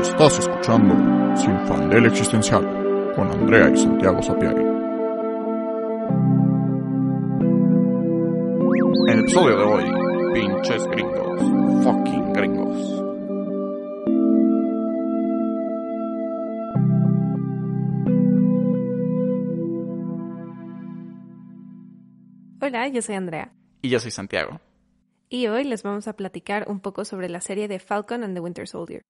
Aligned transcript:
Estás 0.00 0.38
escuchando 0.38 0.94
Sin 1.36 1.58
Fandel 1.66 2.06
Existencial 2.06 2.62
con 3.14 3.30
Andrea 3.30 3.70
y 3.70 3.76
Santiago 3.76 4.22
Sapiari. 4.22 4.62
En 9.02 9.08
el 9.08 9.20
episodio 9.20 9.56
de 9.56 9.64
hoy, 9.64 9.84
pinches 10.34 10.86
gringos, 10.88 11.40
fucking 11.82 12.32
gringos. 12.34 13.02
Hola, 22.60 22.88
yo 22.88 23.00
soy 23.00 23.14
Andrea. 23.14 23.52
Y 23.80 23.88
yo 23.88 23.98
soy 23.98 24.10
Santiago. 24.10 24.60
Y 25.30 25.46
hoy 25.46 25.64
les 25.64 25.82
vamos 25.82 26.06
a 26.06 26.14
platicar 26.14 26.66
un 26.68 26.80
poco 26.80 27.04
sobre 27.04 27.28
la 27.28 27.40
serie 27.40 27.66
de 27.66 27.78
Falcon 27.78 28.22
and 28.22 28.34
the 28.34 28.40
Winter 28.40 28.68
Soldier. 28.68 29.02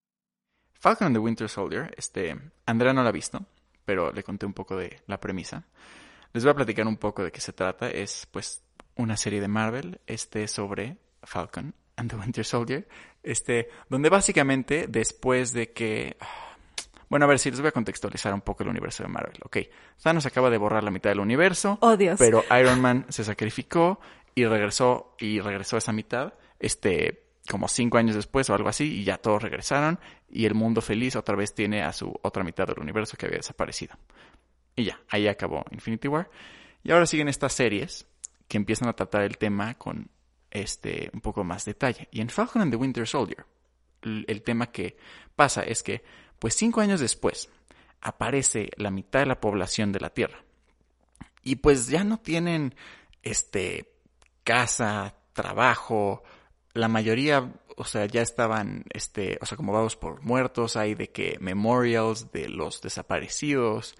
Falcon 0.78 1.08
and 1.08 1.16
the 1.16 1.20
Winter 1.20 1.48
Soldier, 1.48 1.92
este, 1.96 2.36
Andrea 2.66 2.92
no 2.92 3.02
la 3.02 3.08
ha 3.08 3.12
visto, 3.12 3.44
pero 3.84 4.12
le 4.12 4.22
conté 4.22 4.46
un 4.46 4.52
poco 4.52 4.76
de 4.76 5.00
la 5.06 5.18
premisa. 5.18 5.64
Les 6.32 6.44
voy 6.44 6.52
a 6.52 6.54
platicar 6.56 6.86
un 6.86 6.96
poco 6.96 7.22
de 7.22 7.32
qué 7.32 7.40
se 7.40 7.52
trata. 7.52 7.88
Es, 7.88 8.26
pues, 8.30 8.62
una 8.96 9.16
serie 9.16 9.40
de 9.40 9.48
Marvel, 9.48 10.00
este, 10.06 10.48
sobre 10.48 10.98
Falcon 11.22 11.74
and 11.96 12.10
the 12.10 12.16
Winter 12.16 12.44
Soldier, 12.44 12.86
este, 13.22 13.68
donde 13.88 14.08
básicamente 14.08 14.86
después 14.88 15.52
de 15.52 15.72
que... 15.72 16.16
Bueno, 17.08 17.24
a 17.24 17.28
ver 17.28 17.38
si 17.38 17.50
les 17.50 17.60
voy 17.60 17.68
a 17.68 17.72
contextualizar 17.72 18.34
un 18.34 18.40
poco 18.40 18.64
el 18.64 18.68
universo 18.68 19.04
de 19.04 19.08
Marvel. 19.08 19.38
Ok, 19.44 19.58
Thanos 20.02 20.26
acaba 20.26 20.50
de 20.50 20.58
borrar 20.58 20.82
la 20.82 20.90
mitad 20.90 21.10
del 21.10 21.20
universo. 21.20 21.78
Oh, 21.80 21.96
Dios. 21.96 22.18
Pero 22.18 22.44
Iron 22.58 22.80
Man 22.80 23.06
se 23.10 23.22
sacrificó 23.22 24.00
y 24.34 24.44
regresó, 24.44 25.14
y 25.18 25.40
regresó 25.40 25.76
a 25.76 25.78
esa 25.78 25.92
mitad, 25.92 26.34
este, 26.58 27.28
como 27.48 27.68
cinco 27.68 27.98
años 27.98 28.16
después 28.16 28.50
o 28.50 28.54
algo 28.54 28.68
así, 28.68 29.00
y 29.00 29.04
ya 29.04 29.18
todos 29.18 29.42
regresaron, 29.42 30.00
y 30.28 30.44
el 30.46 30.54
mundo 30.54 30.80
feliz 30.80 31.16
otra 31.16 31.36
vez 31.36 31.54
tiene 31.54 31.82
a 31.82 31.92
su 31.92 32.12
otra 32.22 32.44
mitad 32.44 32.66
del 32.66 32.80
universo 32.80 33.16
que 33.16 33.26
había 33.26 33.38
desaparecido. 33.38 33.96
Y 34.74 34.84
ya, 34.84 35.00
ahí 35.08 35.28
acabó 35.28 35.64
Infinity 35.70 36.08
War. 36.08 36.28
Y 36.82 36.92
ahora 36.92 37.06
siguen 37.06 37.28
estas 37.28 37.52
series 37.52 38.06
que 38.48 38.56
empiezan 38.56 38.88
a 38.88 38.92
tratar 38.94 39.22
el 39.22 39.38
tema 39.38 39.74
con 39.74 40.10
este 40.50 41.10
un 41.12 41.20
poco 41.20 41.44
más 41.44 41.64
detalle. 41.64 42.08
Y 42.10 42.20
en 42.20 42.28
Falcon 42.28 42.62
and 42.62 42.72
the 42.72 42.76
Winter 42.76 43.06
Soldier, 43.06 43.44
el, 44.02 44.24
el 44.28 44.42
tema 44.42 44.70
que 44.70 44.96
pasa 45.34 45.62
es 45.62 45.82
que, 45.82 46.02
pues 46.38 46.54
cinco 46.54 46.80
años 46.80 47.00
después, 47.00 47.48
aparece 48.00 48.70
la 48.76 48.90
mitad 48.90 49.20
de 49.20 49.26
la 49.26 49.40
población 49.40 49.92
de 49.92 50.00
la 50.00 50.10
Tierra. 50.10 50.44
Y 51.42 51.56
pues 51.56 51.88
ya 51.88 52.04
no 52.04 52.18
tienen 52.18 52.74
este 53.22 53.92
casa, 54.44 55.16
trabajo, 55.32 56.22
la 56.72 56.88
mayoría, 56.88 57.52
o 57.76 57.84
sea, 57.84 58.06
ya 58.06 58.22
estaban, 58.22 58.84
este, 58.92 59.38
o 59.40 59.46
sea, 59.46 59.56
como 59.56 59.72
vamos 59.72 59.96
por 59.96 60.22
muertos, 60.22 60.76
hay 60.76 60.94
de 60.94 61.10
que 61.10 61.36
memorials 61.40 62.32
de 62.32 62.48
los 62.48 62.80
desaparecidos, 62.80 63.94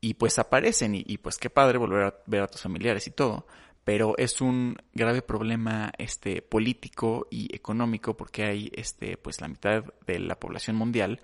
y 0.00 0.14
pues 0.14 0.38
aparecen, 0.38 0.94
y, 0.94 1.04
y, 1.06 1.18
pues 1.18 1.38
qué 1.38 1.50
padre 1.50 1.78
volver 1.78 2.04
a 2.04 2.14
ver 2.26 2.42
a 2.42 2.46
tus 2.46 2.62
familiares 2.62 3.06
y 3.06 3.10
todo, 3.10 3.46
pero 3.84 4.16
es 4.18 4.40
un 4.40 4.76
grave 4.92 5.22
problema, 5.22 5.92
este, 5.98 6.42
político 6.42 7.26
y 7.30 7.54
económico, 7.54 8.16
porque 8.16 8.44
hay, 8.44 8.70
este, 8.74 9.16
pues 9.16 9.40
la 9.40 9.48
mitad 9.48 9.84
de 10.06 10.18
la 10.18 10.38
población 10.38 10.76
mundial 10.76 11.20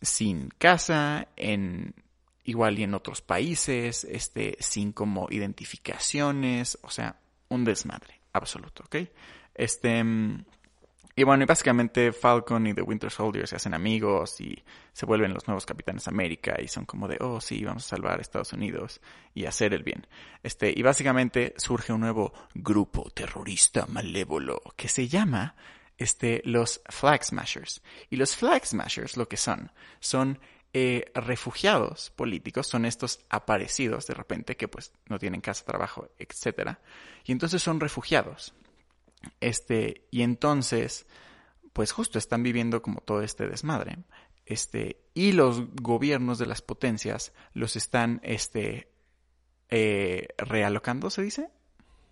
sin 0.00 0.48
casa, 0.58 1.28
en 1.36 1.94
igual 2.44 2.78
y 2.78 2.84
en 2.84 2.94
otros 2.94 3.20
países, 3.20 4.04
este, 4.04 4.56
sin 4.60 4.92
como 4.92 5.28
identificaciones, 5.30 6.78
o 6.82 6.90
sea, 6.90 7.20
un 7.48 7.64
desmadre 7.64 8.20
absoluto, 8.32 8.84
¿ok? 8.86 8.96
Este, 9.58 10.04
y 11.16 11.24
bueno, 11.24 11.42
y 11.42 11.46
básicamente 11.46 12.12
Falcon 12.12 12.68
y 12.68 12.74
The 12.74 12.82
Winter 12.82 13.10
Soldier 13.10 13.48
se 13.48 13.56
hacen 13.56 13.74
amigos 13.74 14.40
y 14.40 14.62
se 14.92 15.04
vuelven 15.04 15.34
los 15.34 15.48
nuevos 15.48 15.66
Capitanes 15.66 16.06
América 16.06 16.56
y 16.62 16.68
son 16.68 16.84
como 16.84 17.08
de, 17.08 17.18
oh 17.20 17.40
sí, 17.40 17.64
vamos 17.64 17.84
a 17.84 17.88
salvar 17.88 18.20
a 18.20 18.22
Estados 18.22 18.52
Unidos 18.52 19.00
y 19.34 19.46
hacer 19.46 19.74
el 19.74 19.82
bien. 19.82 20.06
Este, 20.44 20.72
y 20.74 20.80
básicamente 20.82 21.54
surge 21.56 21.92
un 21.92 22.02
nuevo 22.02 22.32
grupo 22.54 23.10
terrorista 23.10 23.86
malévolo 23.86 24.62
que 24.76 24.86
se 24.86 25.08
llama, 25.08 25.56
este, 25.96 26.40
los 26.44 26.80
Flag 26.88 27.24
Smashers. 27.24 27.82
Y 28.10 28.16
los 28.16 28.36
Flag 28.36 28.64
Smashers 28.64 29.16
lo 29.16 29.28
que 29.28 29.36
son, 29.36 29.72
son 29.98 30.38
eh, 30.72 31.10
refugiados 31.16 32.10
políticos, 32.10 32.68
son 32.68 32.84
estos 32.84 33.24
aparecidos 33.28 34.06
de 34.06 34.14
repente 34.14 34.56
que 34.56 34.68
pues 34.68 34.92
no 35.08 35.18
tienen 35.18 35.40
casa, 35.40 35.64
trabajo, 35.64 36.10
etcétera, 36.16 36.78
y 37.24 37.32
entonces 37.32 37.60
son 37.60 37.80
refugiados. 37.80 38.54
Este, 39.40 40.06
y 40.10 40.22
entonces, 40.22 41.06
pues 41.72 41.92
justo 41.92 42.18
están 42.18 42.42
viviendo 42.42 42.82
como 42.82 43.00
todo 43.00 43.22
este 43.22 43.48
desmadre. 43.48 43.98
Este, 44.46 45.04
y 45.14 45.32
los 45.32 45.62
gobiernos 45.74 46.38
de 46.38 46.46
las 46.46 46.62
potencias 46.62 47.32
los 47.52 47.76
están, 47.76 48.20
este, 48.22 48.90
eh, 49.68 50.28
realocando, 50.38 51.10
¿se 51.10 51.22
dice? 51.22 51.50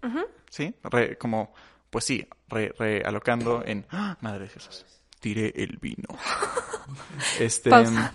Uh 0.02 0.08
-huh. 0.08 0.26
Sí, 0.50 0.74
Re, 0.84 1.16
como, 1.16 1.54
pues 1.90 2.04
sí, 2.04 2.28
re, 2.48 2.74
realocando 2.78 3.64
en, 3.64 3.86
¡Ah! 3.90 4.18
madre 4.20 4.44
de 4.44 4.48
Jesús, 4.50 4.84
tiré 5.20 5.52
el 5.56 5.78
vino. 5.78 6.08
este, 7.40 7.70
Pausa. 7.70 8.12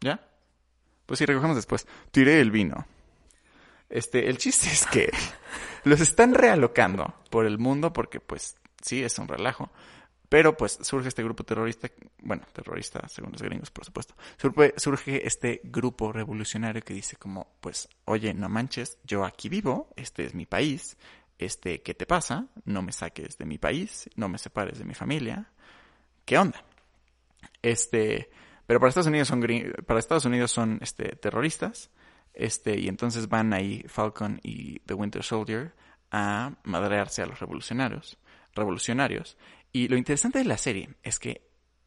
¿ya? 0.00 0.20
Pues 1.06 1.18
sí, 1.18 1.26
recogemos 1.26 1.56
después. 1.56 1.86
Tiré 2.10 2.40
el 2.40 2.50
vino. 2.50 2.86
Este, 3.88 4.28
el 4.28 4.38
chiste 4.38 4.68
es 4.68 4.86
que 4.86 5.10
los 5.84 6.00
están 6.00 6.34
realocando 6.34 7.14
por 7.30 7.46
el 7.46 7.58
mundo 7.58 7.92
porque, 7.92 8.20
pues, 8.20 8.56
sí, 8.82 9.02
es 9.02 9.18
un 9.18 9.28
relajo. 9.28 9.70
Pero, 10.28 10.56
pues, 10.56 10.78
surge 10.82 11.08
este 11.08 11.22
grupo 11.22 11.42
terrorista, 11.44 11.88
bueno, 12.22 12.42
terrorista 12.52 13.08
según 13.08 13.32
los 13.32 13.42
gringos, 13.42 13.70
por 13.70 13.86
supuesto. 13.86 14.14
Surge, 14.36 14.74
surge 14.76 15.26
este 15.26 15.62
grupo 15.64 16.12
revolucionario 16.12 16.82
que 16.82 16.92
dice 16.92 17.16
como, 17.16 17.56
pues, 17.60 17.88
oye, 18.04 18.34
no 18.34 18.50
manches, 18.50 18.98
yo 19.04 19.24
aquí 19.24 19.48
vivo, 19.48 19.88
este 19.96 20.26
es 20.26 20.34
mi 20.34 20.44
país, 20.44 20.98
este, 21.38 21.80
¿qué 21.82 21.94
te 21.94 22.04
pasa? 22.04 22.46
No 22.64 22.82
me 22.82 22.92
saques 22.92 23.38
de 23.38 23.46
mi 23.46 23.58
país, 23.58 24.10
no 24.16 24.28
me 24.28 24.38
separes 24.38 24.78
de 24.78 24.84
mi 24.84 24.94
familia. 24.94 25.50
¿Qué 26.26 26.36
onda? 26.36 26.62
Este, 27.62 28.28
pero 28.66 28.80
para 28.80 28.90
Estados 28.90 29.06
Unidos 29.06 29.28
son, 29.28 29.46
para 29.86 30.00
Estados 30.00 30.26
Unidos 30.26 30.50
son, 30.50 30.78
este, 30.82 31.16
terroristas. 31.16 31.90
Este, 32.38 32.78
y 32.78 32.88
entonces 32.88 33.28
van 33.28 33.52
ahí 33.52 33.84
Falcon 33.88 34.40
y 34.44 34.78
The 34.86 34.94
Winter 34.94 35.24
Soldier 35.24 35.74
a 36.12 36.52
madrearse 36.62 37.20
a 37.20 37.26
los 37.26 37.40
revolucionarios, 37.40 38.16
revolucionarios. 38.54 39.36
Y 39.72 39.88
lo 39.88 39.96
interesante 39.96 40.38
de 40.38 40.44
la 40.44 40.56
serie 40.56 40.94
es 41.02 41.18
que 41.18 41.42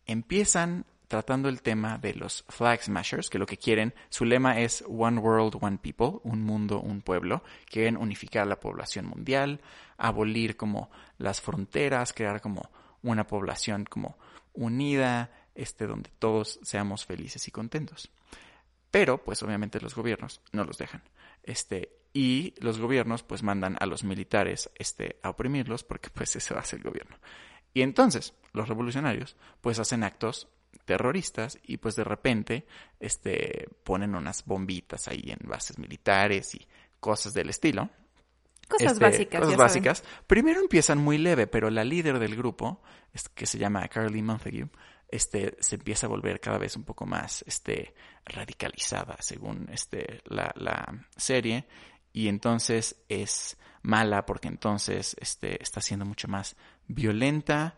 empiezan 0.06 0.85
tratando 1.07 1.47
el 1.47 1.61
tema 1.61 1.97
de 1.97 2.13
los 2.13 2.44
Flag 2.50 2.84
Smashers, 2.84 3.29
que 3.29 3.40
lo 3.40 3.45
que 3.45 3.57
quieren, 3.57 3.94
su 4.09 4.25
lema 4.25 4.59
es 4.59 4.84
One 4.88 5.19
World, 5.19 5.57
One 5.61 5.78
People, 5.78 6.19
un 6.23 6.44
mundo, 6.44 6.81
un 6.81 7.01
pueblo. 7.01 7.44
Quieren 7.66 7.95
unificar 7.95 8.45
la 8.45 8.59
población 8.59 9.06
mundial, 9.06 9.61
abolir 9.97 10.57
como 10.57 10.91
las 11.17 11.40
fronteras, 11.40 12.11
crear 12.11 12.41
como 12.41 12.69
una 13.03 13.25
población 13.25 13.85
como 13.85 14.17
unida, 14.53 15.31
este, 15.56 15.88
donde 15.88 16.09
todos 16.19 16.59
seamos 16.61 17.06
felices 17.06 17.47
y 17.47 17.51
contentos. 17.51 18.11
Pero, 18.91 19.24
pues 19.24 19.41
obviamente 19.41 19.79
los 19.79 19.96
gobiernos 19.96 20.41
no 20.52 20.66
los 20.66 20.78
dejan. 20.78 21.02
Este, 21.44 21.97
y 22.13 22.53
los 22.59 22.79
gobiernos 22.79 23.24
pues 23.24 23.41
mandan 23.41 23.78
a 23.79 23.85
los 23.85 24.03
militares 24.03 24.69
este, 24.75 25.18
a 25.24 25.29
oprimirlos 25.29 25.84
porque 25.84 26.09
pues 26.13 26.35
eso 26.35 26.57
hace 26.57 26.75
el 26.75 26.84
gobierno. 26.84 27.18
Y 27.74 27.81
entonces 27.81 28.34
los 28.52 28.68
revolucionarios 28.68 29.38
pues 29.62 29.79
hacen 29.79 30.03
actos 30.03 30.50
terroristas 30.85 31.57
y 31.63 31.78
pues 31.78 31.96
de 31.96 32.03
repente 32.03 32.66
este, 33.00 33.69
ponen 33.84 34.16
unas 34.16 34.46
bombitas 34.46 35.08
ahí 35.08 35.23
en 35.28 35.47
bases 35.47 35.79
militares 35.79 36.53
y 36.56 36.68
cosas 37.00 37.34
del 37.34 37.50
estilo. 37.50 37.90
Cosas 38.68 38.94
este, 38.94 39.03
básicas. 39.03 39.40
Cosas 39.40 39.53
ya 39.53 39.58
básicas. 39.58 39.97
saben. 40.00 40.23
Primero 40.28 40.62
empiezan 40.62 40.97
muy 40.97 41.18
leve, 41.18 41.47
pero 41.47 41.69
la 41.69 41.84
líder 41.84 42.19
del 42.19 42.35
grupo, 42.35 42.81
que 43.35 43.46
se 43.46 43.58
llama 43.58 43.88
Carly 43.88 44.22
Montague, 44.22 44.67
este, 45.11 45.55
se 45.59 45.75
empieza 45.75 46.08
a 46.08 46.09
volver 46.09 46.40
cada 46.40 46.58
vez 46.58 46.75
un 46.75 46.84
poco 46.84 47.05
más 47.05 47.43
este, 47.47 47.93
radicalizada 48.25 49.17
según 49.19 49.69
este, 49.72 50.22
la, 50.25 50.52
la 50.55 51.08
serie 51.16 51.66
y 52.13 52.28
entonces 52.28 53.03
es 53.09 53.58
mala 53.84 54.25
porque 54.25 54.47
entonces 54.47 55.16
este, 55.19 55.61
está 55.61 55.81
siendo 55.81 56.05
mucho 56.05 56.28
más 56.28 56.55
violenta 56.87 57.78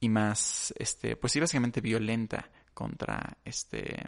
y 0.00 0.08
más, 0.08 0.74
este, 0.78 1.16
pues 1.16 1.32
sí, 1.32 1.40
básicamente 1.40 1.80
violenta 1.80 2.50
contra 2.74 3.38
este, 3.44 4.02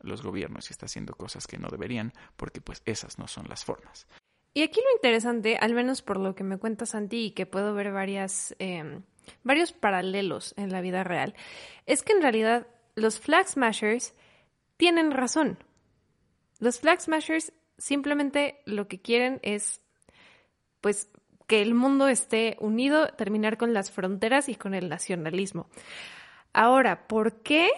los 0.00 0.22
gobiernos 0.22 0.70
y 0.70 0.72
está 0.72 0.86
haciendo 0.86 1.14
cosas 1.14 1.46
que 1.46 1.58
no 1.58 1.68
deberían 1.68 2.12
porque 2.36 2.60
pues 2.60 2.82
esas 2.86 3.18
no 3.18 3.28
son 3.28 3.48
las 3.48 3.64
formas. 3.64 4.06
Y 4.54 4.62
aquí 4.62 4.80
lo 4.80 4.90
interesante, 4.94 5.56
al 5.56 5.74
menos 5.74 6.02
por 6.02 6.18
lo 6.18 6.34
que 6.34 6.44
me 6.44 6.58
cuenta 6.58 6.84
Santi 6.84 7.26
y 7.26 7.30
que 7.32 7.46
puedo 7.46 7.74
ver 7.74 7.92
varias, 7.92 8.54
eh, 8.58 9.00
varios 9.42 9.72
paralelos 9.72 10.54
en 10.56 10.70
la 10.70 10.80
vida 10.80 11.04
real, 11.04 11.34
es 11.86 12.02
que 12.02 12.12
en 12.12 12.22
realidad 12.22 12.66
los 12.94 13.18
Flag 13.18 13.48
Smashers 13.48 14.14
tienen 14.76 15.10
razón. 15.10 15.58
Los 16.58 16.80
Flag 16.80 17.00
Smashers 17.00 17.52
simplemente 17.78 18.60
lo 18.64 18.88
que 18.88 19.00
quieren 19.00 19.40
es, 19.42 19.80
pues, 20.80 21.08
que 21.46 21.62
el 21.62 21.74
mundo 21.74 22.08
esté 22.08 22.56
unido, 22.60 23.08
terminar 23.08 23.58
con 23.58 23.74
las 23.74 23.90
fronteras 23.90 24.48
y 24.48 24.54
con 24.54 24.74
el 24.74 24.88
nacionalismo. 24.88 25.66
Ahora, 26.52 27.06
¿por 27.08 27.42
qué 27.42 27.70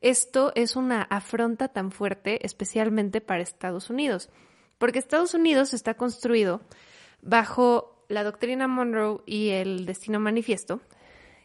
esto 0.00 0.52
es 0.54 0.76
una 0.76 1.02
afronta 1.02 1.68
tan 1.68 1.92
fuerte, 1.92 2.44
especialmente 2.46 3.20
para 3.20 3.42
Estados 3.42 3.90
Unidos? 3.90 4.30
Porque 4.78 4.98
Estados 4.98 5.34
Unidos 5.34 5.74
está 5.74 5.94
construido 5.94 6.62
bajo 7.20 7.99
la 8.10 8.24
doctrina 8.24 8.68
Monroe 8.68 9.22
y 9.24 9.50
el 9.50 9.86
destino 9.86 10.20
manifiesto, 10.20 10.80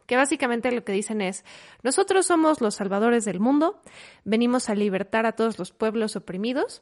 que 0.08 0.18
básicamente 0.18 0.72
lo 0.72 0.84
que 0.84 0.92
dicen 0.92 1.22
es, 1.22 1.46
nosotros 1.84 2.26
somos 2.26 2.60
los 2.60 2.76
salvadores 2.76 3.24
del 3.24 3.40
mundo, 3.40 3.82
venimos 4.24 4.70
a 4.70 4.76
libertar 4.76 5.26
a 5.26 5.34
todos 5.34 5.58
los 5.58 5.72
pueblos 5.72 6.16
oprimidos 6.16 6.82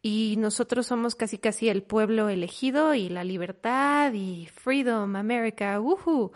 y 0.00 0.36
nosotros 0.38 0.86
somos 0.86 1.16
casi 1.16 1.38
casi 1.38 1.68
el 1.68 1.82
pueblo 1.82 2.28
elegido 2.28 2.94
y 2.94 3.08
la 3.08 3.24
libertad 3.24 4.12
y 4.14 4.46
freedom, 4.46 5.16
America, 5.16 5.80
woohoo. 5.80 6.32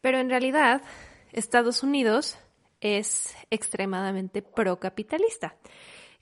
Pero 0.00 0.18
en 0.18 0.30
realidad, 0.30 0.82
Estados 1.32 1.82
Unidos 1.82 2.38
es 2.80 3.34
extremadamente 3.50 4.42
procapitalista, 4.42 5.56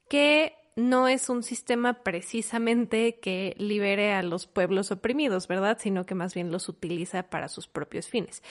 que 0.09 0.55
no 0.77 1.09
es 1.09 1.29
un 1.29 1.43
sistema 1.43 2.03
precisamente 2.03 3.19
que 3.21 3.55
libere 3.59 4.13
a 4.13 4.23
los 4.23 4.47
pueblos 4.47 4.91
oprimidos, 4.91 5.49
¿verdad? 5.49 5.79
Sino 5.81 6.07
que 6.07 6.15
más 6.15 6.35
bien 6.35 6.51
los 6.51 6.69
utiliza 6.69 7.25
para 7.25 7.49
sus 7.49 7.69
propios 7.69 8.09
fines. 8.09 8.43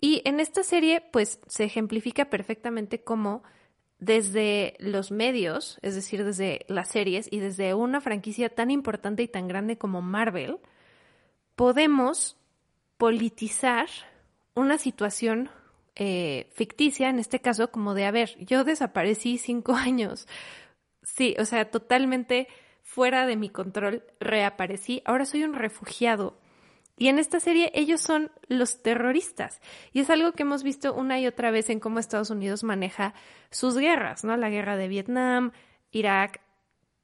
Y 0.00 0.22
en 0.24 0.40
esta 0.40 0.62
serie, 0.62 1.00
pues, 1.00 1.40
se 1.46 1.64
ejemplifica 1.64 2.30
perfectamente 2.30 3.02
cómo 3.02 3.42
desde 3.98 4.76
los 4.78 5.10
medios, 5.10 5.78
es 5.82 5.94
decir, 5.94 6.24
desde 6.24 6.64
las 6.68 6.88
series 6.88 7.28
y 7.30 7.40
desde 7.40 7.74
una 7.74 8.00
franquicia 8.00 8.48
tan 8.48 8.70
importante 8.70 9.22
y 9.22 9.28
tan 9.28 9.48
grande 9.48 9.76
como 9.76 10.02
Marvel, 10.02 10.58
podemos 11.56 12.36
politizar 12.96 13.88
una 14.54 14.78
situación 14.78 15.50
eh, 15.96 16.48
ficticia, 16.52 17.08
en 17.08 17.18
este 17.18 17.40
caso, 17.40 17.72
como 17.72 17.94
de, 17.94 18.04
a 18.04 18.12
ver, 18.12 18.36
yo 18.38 18.62
desaparecí 18.62 19.36
cinco 19.38 19.72
años, 19.74 20.28
Sí, 21.16 21.34
o 21.38 21.44
sea, 21.44 21.70
totalmente 21.70 22.48
fuera 22.82 23.26
de 23.26 23.36
mi 23.36 23.50
control, 23.50 24.04
reaparecí, 24.20 25.02
ahora 25.04 25.24
soy 25.24 25.44
un 25.44 25.54
refugiado. 25.54 26.38
Y 26.96 27.08
en 27.08 27.18
esta 27.18 27.38
serie 27.38 27.70
ellos 27.74 28.00
son 28.00 28.32
los 28.48 28.82
terroristas. 28.82 29.60
Y 29.92 30.00
es 30.00 30.10
algo 30.10 30.32
que 30.32 30.42
hemos 30.42 30.64
visto 30.64 30.94
una 30.94 31.20
y 31.20 31.26
otra 31.26 31.50
vez 31.50 31.70
en 31.70 31.78
cómo 31.78 32.00
Estados 32.00 32.30
Unidos 32.30 32.64
maneja 32.64 33.14
sus 33.50 33.76
guerras, 33.76 34.24
¿no? 34.24 34.36
La 34.36 34.50
guerra 34.50 34.76
de 34.76 34.88
Vietnam, 34.88 35.52
Irak. 35.92 36.40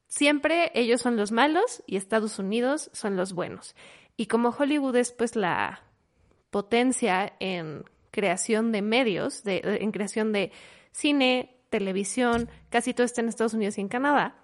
Siempre 0.08 0.72
ellos 0.74 1.00
son 1.00 1.16
los 1.16 1.30
malos 1.30 1.82
y 1.86 1.96
Estados 1.96 2.38
Unidos 2.38 2.90
son 2.92 3.16
los 3.16 3.32
buenos. 3.32 3.76
Y 4.16 4.26
como 4.26 4.50
Hollywood 4.50 4.96
es 4.96 5.12
pues 5.12 5.36
la 5.36 5.84
potencia 6.50 7.34
en 7.38 7.84
creación 8.10 8.72
de 8.72 8.82
medios, 8.82 9.44
de, 9.44 9.60
en 9.80 9.92
creación 9.92 10.32
de 10.32 10.50
cine, 10.92 11.56
televisión, 11.75 12.49
casi 12.71 12.94
todo 12.94 13.05
está 13.05 13.21
en 13.21 13.29
Estados 13.29 13.53
Unidos 13.53 13.79
y 13.79 13.81
en 13.81 13.88
Canadá, 13.88 14.37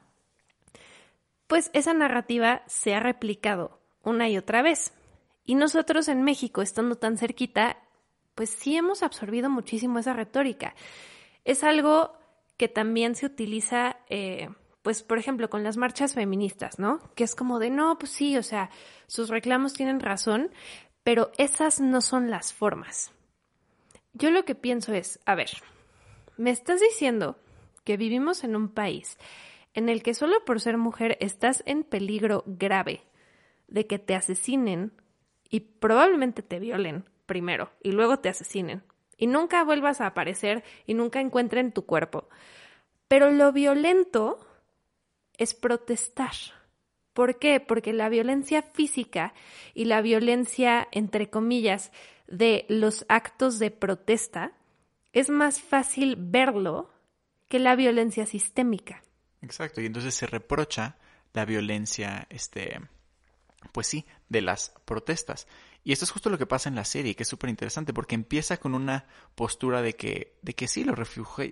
pues 1.47 1.71
esa 1.75 1.95
narrativa 1.95 2.65
se 2.67 2.93
ha 2.93 2.99
replicado 2.99 3.81
una 4.03 4.29
y 4.29 4.37
otra 4.37 4.63
vez. 4.63 4.93
Y 5.45 5.55
nosotros 5.55 6.09
en 6.09 6.25
México, 6.25 6.61
estando 6.61 6.97
tan 6.97 7.19
cerquita, 7.19 7.77
pues 8.35 8.51
sí 8.51 8.75
hemos 8.75 9.05
absorbido 9.05 9.49
muchísimo 9.49 10.01
esa 10.01 10.13
retórica. 10.13 10.75
Es 11.45 11.63
algo 11.63 12.19
que 12.57 12.67
también 12.67 13.15
se 13.15 13.27
utiliza, 13.27 13.99
eh, 14.09 14.49
pues 14.83 15.05
por 15.05 15.19
ejemplo, 15.19 15.49
con 15.51 15.63
las 15.63 15.77
marchas 15.77 16.15
feministas, 16.15 16.81
¿no? 16.81 16.99
Que 17.15 17.23
es 17.23 17.37
como 17.37 17.61
de, 17.61 17.71
no, 17.71 17.97
pues 17.97 18.11
sí, 18.11 18.37
o 18.39 18.43
sea, 18.43 18.71
sus 19.07 19.29
reclamos 19.29 19.75
tienen 19.75 20.01
razón, 20.01 20.51
pero 21.05 21.31
esas 21.39 21.81
no 21.81 22.01
son 22.01 22.29
las 22.29 22.53
formas. 22.53 23.13
Yo 24.15 24.33
lo 24.33 24.45
que 24.45 24.57
pienso 24.57 24.93
es, 24.93 25.21
a 25.27 25.37
ver, 25.37 25.51
¿Me 26.41 26.49
estás 26.49 26.81
diciendo 26.81 27.37
que 27.85 27.99
vivimos 27.99 28.45
en 28.45 28.57
un 28.57 28.71
país 28.71 29.19
en 29.75 29.91
el 29.91 30.03
que 30.03 30.15
solo 30.15 30.43
por 30.47 30.59
ser 30.59 30.79
mujer 30.79 31.19
estás 31.21 31.63
en 31.67 31.85
peligro 31.85 32.45
grave 32.47 33.03
de 33.69 33.87
que 33.87 33.99
te 33.99 34.15
asesinen 34.15 34.91
y 35.51 35.61
probablemente 35.61 36.41
te 36.41 36.59
violen 36.59 37.05
primero 37.27 37.73
y 37.83 37.93
luego 37.93 38.21
te 38.21 38.31
asesinen 38.31 38.83
y 39.19 39.27
nunca 39.27 39.63
vuelvas 39.65 40.01
a 40.01 40.07
aparecer 40.07 40.65
y 40.87 40.95
nunca 40.95 41.21
encuentren 41.21 41.73
tu 41.73 41.85
cuerpo? 41.85 42.31
Pero 43.07 43.31
lo 43.31 43.53
violento 43.53 44.39
es 45.37 45.53
protestar. 45.53 46.33
¿Por 47.13 47.39
qué? 47.39 47.61
Porque 47.61 47.93
la 47.93 48.09
violencia 48.09 48.63
física 48.63 49.35
y 49.75 49.85
la 49.85 50.01
violencia, 50.01 50.89
entre 50.91 51.29
comillas, 51.29 51.93
de 52.29 52.65
los 52.71 53.05
actos 53.11 53.59
de 53.59 53.71
protesta 53.71 54.55
es 55.13 55.29
más 55.31 55.61
fácil 55.61 56.17
verlo 56.19 56.91
que 57.49 57.59
la 57.59 57.75
violencia 57.77 58.27
sistémica. 58.27 59.03
Exacto, 59.43 59.81
y 59.81 59.87
entonces 59.87 60.15
se 60.15 60.27
reprocha 60.27 60.97
la 61.33 61.45
violencia, 61.45 62.27
este, 62.31 62.81
pues 63.73 63.87
sí, 63.87 64.07
de 64.29 64.43
las 64.43 64.73
protestas. 64.85 65.47
Y 65.83 65.93
esto 65.93 66.05
es 66.05 66.11
justo 66.11 66.31
lo 66.31 66.39
que 66.39 66.47
pasa 66.47 66.69
en 66.69 66.75
la 66.75 66.85
serie, 66.85 67.17
que 67.17 67.23
es 67.23 67.29
súper 67.29 67.51
interesante, 67.51 67.95
porque 67.95 68.15
empieza 68.15 68.59
con 68.59 68.75
una 68.75 69.07
postura 69.35 69.83
de 69.83 69.97
que, 69.97 70.39
de 70.43 70.55
que 70.55 70.69
sí, 70.69 70.85
los, 70.85 70.99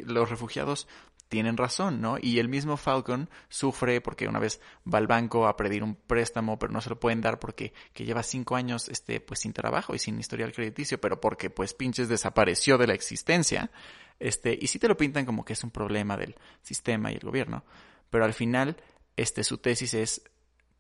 los 0.05 0.31
refugiados 0.31 0.87
tienen 1.29 1.57
razón, 1.57 2.01
¿no? 2.01 2.17
Y 2.21 2.39
el 2.39 2.49
mismo 2.49 2.77
Falcon 2.77 3.29
sufre 3.49 4.01
porque 4.01 4.29
una 4.29 4.39
vez 4.39 4.61
va 4.93 4.99
al 4.99 5.07
banco 5.07 5.47
a 5.47 5.57
pedir 5.57 5.83
un 5.83 5.95
préstamo, 5.95 6.59
pero 6.59 6.73
no 6.73 6.81
se 6.81 6.91
lo 6.91 6.99
pueden 6.99 7.21
dar 7.21 7.39
porque 7.39 7.73
que 7.93 8.05
lleva 8.05 8.23
cinco 8.23 8.57
años, 8.57 8.89
este, 8.89 9.21
pues 9.21 9.41
sin 9.41 9.53
trabajo 9.53 9.95
y 9.95 9.99
sin 9.99 10.19
historial 10.19 10.53
crediticio, 10.53 11.01
pero 11.01 11.21
porque 11.21 11.51
pues 11.51 11.75
pinches 11.75 12.09
desapareció 12.09 12.79
de 12.79 12.87
la 12.87 12.95
existencia, 12.95 13.71
este, 14.19 14.59
y 14.61 14.67
sí 14.67 14.79
te 14.79 14.89
lo 14.89 14.97
pintan 14.97 15.27
como 15.27 15.45
que 15.45 15.53
es 15.53 15.63
un 15.63 15.71
problema 15.71 16.17
del 16.17 16.35
sistema 16.63 17.13
y 17.13 17.15
el 17.15 17.21
gobierno, 17.21 17.65
pero 18.11 18.25
al 18.25 18.35
final, 18.35 18.77
este, 19.17 19.45
su 19.45 19.59
tesis 19.59 19.95
es, 19.95 20.23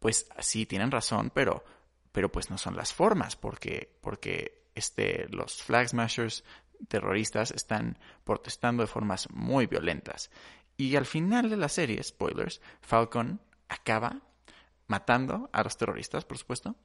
pues 0.00 0.28
sí 0.40 0.66
tienen 0.66 0.90
razón, 0.90 1.30
pero, 1.34 1.64
pero 2.10 2.32
pues 2.32 2.50
no 2.50 2.58
son 2.58 2.74
las 2.76 2.92
formas, 2.92 3.36
porque, 3.36 3.96
porque, 4.00 4.64
este, 4.74 5.26
los 5.28 5.62
flag 5.62 5.88
smashers 5.88 6.44
terroristas 6.88 7.50
están 7.50 7.98
protestando 8.24 8.82
de 8.82 8.86
formas 8.86 9.28
muy 9.30 9.66
violentas. 9.66 10.30
Y 10.76 10.94
al 10.96 11.06
final 11.06 11.50
de 11.50 11.56
la 11.56 11.68
serie, 11.68 12.02
spoilers, 12.02 12.60
Falcon 12.80 13.40
acaba 13.68 14.22
matando 14.86 15.50
a 15.52 15.62
los 15.62 15.76
terroristas, 15.76 16.24
por 16.24 16.38
supuesto, 16.38 16.76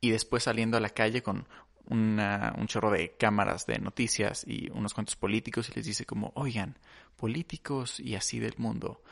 y 0.00 0.10
después 0.10 0.44
saliendo 0.44 0.76
a 0.76 0.80
la 0.80 0.90
calle 0.90 1.22
con 1.22 1.46
un 1.86 2.66
chorro 2.66 2.90
de 2.90 3.16
cámaras 3.16 3.66
de 3.66 3.78
noticias 3.78 4.44
y 4.46 4.70
unos 4.70 4.94
cuantos 4.94 5.16
políticos 5.16 5.68
y 5.68 5.74
les 5.74 5.86
dice 5.86 6.06
como, 6.06 6.32
oigan, 6.36 6.78
políticos 7.16 7.98
y 7.98 8.14
así 8.14 8.38
del 8.38 8.54
mundo, 8.58 9.02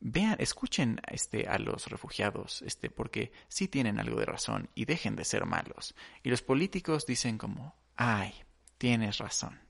vean, 0.00 0.36
escuchen 0.38 1.00
este, 1.10 1.48
a 1.48 1.58
los 1.58 1.86
refugiados, 1.88 2.62
este, 2.62 2.90
porque 2.90 3.32
sí 3.48 3.68
tienen 3.68 3.98
algo 3.98 4.18
de 4.18 4.26
razón 4.26 4.68
y 4.74 4.84
dejen 4.84 5.16
de 5.16 5.24
ser 5.24 5.46
malos. 5.46 5.94
Y 6.22 6.30
los 6.30 6.42
políticos 6.42 7.06
dicen 7.06 7.38
como, 7.38 7.74
ay, 7.96 8.34
tienes 8.80 9.18
razón. 9.18 9.60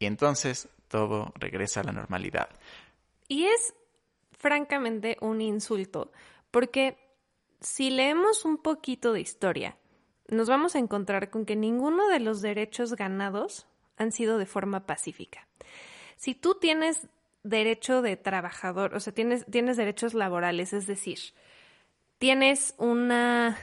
Y 0.00 0.06
entonces 0.06 0.68
todo 0.88 1.32
regresa 1.36 1.80
a 1.80 1.84
la 1.84 1.92
normalidad. 1.92 2.48
Y 3.28 3.44
es 3.44 3.72
francamente 4.32 5.16
un 5.20 5.40
insulto, 5.40 6.10
porque 6.50 6.98
si 7.60 7.90
leemos 7.90 8.44
un 8.44 8.58
poquito 8.58 9.12
de 9.12 9.20
historia, 9.20 9.76
nos 10.26 10.48
vamos 10.48 10.74
a 10.74 10.80
encontrar 10.80 11.30
con 11.30 11.46
que 11.46 11.54
ninguno 11.54 12.08
de 12.08 12.18
los 12.18 12.42
derechos 12.42 12.94
ganados 12.94 13.68
han 13.96 14.10
sido 14.10 14.38
de 14.38 14.46
forma 14.46 14.86
pacífica. 14.86 15.46
Si 16.16 16.34
tú 16.34 16.56
tienes 16.56 17.06
derecho 17.44 18.02
de 18.02 18.16
trabajador, 18.16 18.96
o 18.96 19.00
sea, 19.00 19.14
tienes, 19.14 19.46
tienes 19.46 19.76
derechos 19.76 20.14
laborales, 20.14 20.72
es 20.72 20.88
decir, 20.88 21.20
tienes 22.18 22.74
una 22.78 23.56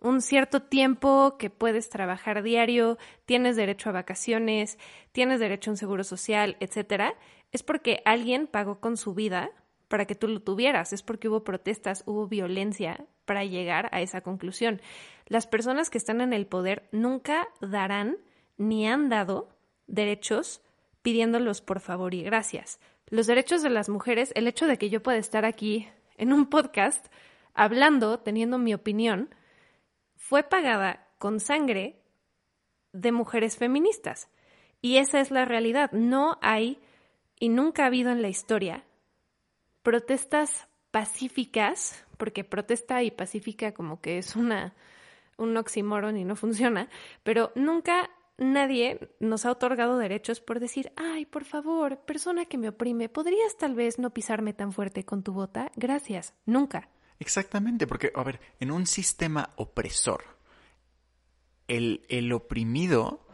un 0.00 0.22
cierto 0.22 0.62
tiempo 0.62 1.36
que 1.38 1.50
puedes 1.50 1.88
trabajar 1.90 2.42
diario, 2.42 2.98
tienes 3.26 3.56
derecho 3.56 3.90
a 3.90 3.92
vacaciones, 3.92 4.78
tienes 5.12 5.40
derecho 5.40 5.70
a 5.70 5.72
un 5.72 5.76
seguro 5.76 6.04
social, 6.04 6.56
etcétera, 6.60 7.14
es 7.52 7.62
porque 7.62 8.02
alguien 8.04 8.46
pagó 8.46 8.80
con 8.80 8.96
su 8.96 9.14
vida 9.14 9.50
para 9.88 10.06
que 10.06 10.14
tú 10.14 10.28
lo 10.28 10.40
tuvieras, 10.40 10.92
es 10.92 11.02
porque 11.02 11.28
hubo 11.28 11.42
protestas, 11.42 12.04
hubo 12.06 12.28
violencia 12.28 13.06
para 13.24 13.44
llegar 13.44 13.88
a 13.92 14.00
esa 14.00 14.20
conclusión. 14.20 14.80
Las 15.26 15.46
personas 15.46 15.90
que 15.90 15.98
están 15.98 16.20
en 16.20 16.32
el 16.32 16.46
poder 16.46 16.88
nunca 16.92 17.48
darán 17.60 18.16
ni 18.56 18.86
han 18.88 19.08
dado 19.08 19.48
derechos 19.86 20.62
pidiéndolos 21.02 21.60
por 21.60 21.80
favor 21.80 22.14
y 22.14 22.22
gracias. 22.22 22.78
Los 23.08 23.26
derechos 23.26 23.62
de 23.62 23.70
las 23.70 23.88
mujeres, 23.88 24.32
el 24.36 24.46
hecho 24.46 24.66
de 24.66 24.78
que 24.78 24.90
yo 24.90 25.02
pueda 25.02 25.18
estar 25.18 25.44
aquí 25.44 25.88
en 26.16 26.32
un 26.32 26.46
podcast 26.46 27.06
hablando, 27.54 28.20
teniendo 28.20 28.58
mi 28.58 28.74
opinión, 28.74 29.34
fue 30.20 30.42
pagada 30.42 31.08
con 31.18 31.40
sangre 31.40 31.98
de 32.92 33.10
mujeres 33.10 33.56
feministas. 33.56 34.28
Y 34.82 34.98
esa 34.98 35.18
es 35.20 35.30
la 35.30 35.46
realidad. 35.46 35.90
No 35.92 36.38
hay 36.42 36.78
y 37.38 37.48
nunca 37.48 37.82
ha 37.82 37.86
habido 37.86 38.12
en 38.12 38.22
la 38.22 38.28
historia 38.28 38.84
protestas 39.82 40.68
pacíficas, 40.90 42.04
porque 42.18 42.44
protesta 42.44 43.02
y 43.02 43.10
pacífica 43.10 43.72
como 43.72 44.02
que 44.02 44.18
es 44.18 44.36
una, 44.36 44.74
un 45.38 45.56
oxímoron 45.56 46.18
y 46.18 46.24
no 46.24 46.36
funciona, 46.36 46.90
pero 47.22 47.50
nunca 47.54 48.10
nadie 48.36 49.14
nos 49.20 49.46
ha 49.46 49.52
otorgado 49.52 49.96
derechos 49.96 50.40
por 50.40 50.60
decir, 50.60 50.92
ay, 50.96 51.24
por 51.24 51.44
favor, 51.44 51.98
persona 52.00 52.44
que 52.44 52.58
me 52.58 52.68
oprime, 52.68 53.08
¿podrías 53.08 53.56
tal 53.56 53.74
vez 53.74 53.98
no 53.98 54.10
pisarme 54.10 54.52
tan 54.52 54.72
fuerte 54.72 55.04
con 55.04 55.22
tu 55.22 55.32
bota? 55.32 55.72
Gracias, 55.76 56.34
nunca. 56.44 56.90
Exactamente, 57.20 57.86
porque, 57.86 58.10
a 58.14 58.24
ver, 58.24 58.40
en 58.58 58.72
un 58.72 58.86
sistema 58.86 59.50
opresor, 59.56 60.24
el, 61.68 62.04
el 62.08 62.32
oprimido 62.32 63.26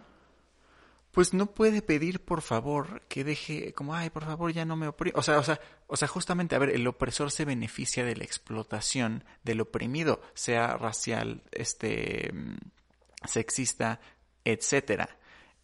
pues 1.13 1.33
no 1.33 1.47
puede 1.47 1.81
pedir 1.81 2.23
por 2.23 2.43
favor 2.43 3.01
que 3.09 3.25
deje 3.25 3.73
como 3.73 3.95
ay 3.95 4.11
por 4.11 4.27
favor 4.27 4.53
ya 4.53 4.67
no 4.67 4.77
me 4.77 4.87
oprime 4.87 5.15
o 5.17 5.23
sea 5.23 5.39
o 5.39 5.43
sea 5.43 5.59
o 5.87 5.97
sea 5.97 6.09
justamente 6.09 6.55
a 6.55 6.59
ver 6.59 6.69
el 6.69 6.87
opresor 6.87 7.31
se 7.31 7.47
beneficia 7.47 8.05
de 8.05 8.15
la 8.15 8.25
explotación 8.25 9.25
del 9.43 9.63
oprimido 9.63 10.21
sea 10.35 10.77
racial 10.77 11.43
este 11.53 12.31
sexista 13.25 13.99
etcétera. 14.47 15.19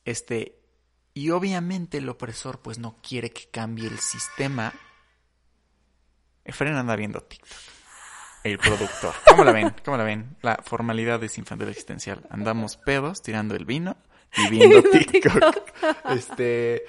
Este 0.04 0.58
y 1.14 1.30
obviamente 1.30 1.98
el 1.98 2.08
opresor 2.08 2.60
pues 2.60 2.78
no 2.78 2.98
quiere 3.02 3.30
que 3.30 3.48
cambie 3.50 3.86
el 3.86 3.98
sistema. 3.98 4.72
Efren 6.44 6.74
anda 6.74 6.96
viendo 6.96 7.20
TikTok 7.20 7.81
el 8.44 8.58
productor 8.58 9.14
cómo 9.28 9.44
la 9.44 9.52
ven 9.52 9.74
cómo 9.84 9.96
la 9.96 10.04
ven 10.04 10.36
la 10.42 10.60
formalidad 10.62 11.22
es 11.24 11.38
infantil 11.38 11.68
existencial 11.68 12.26
andamos 12.30 12.76
pedos 12.76 13.22
tirando 13.22 13.54
el 13.54 13.64
vino 13.64 13.96
y 14.36 14.50
viendo 14.50 14.82
TikTok. 14.90 15.72
Este, 16.10 16.84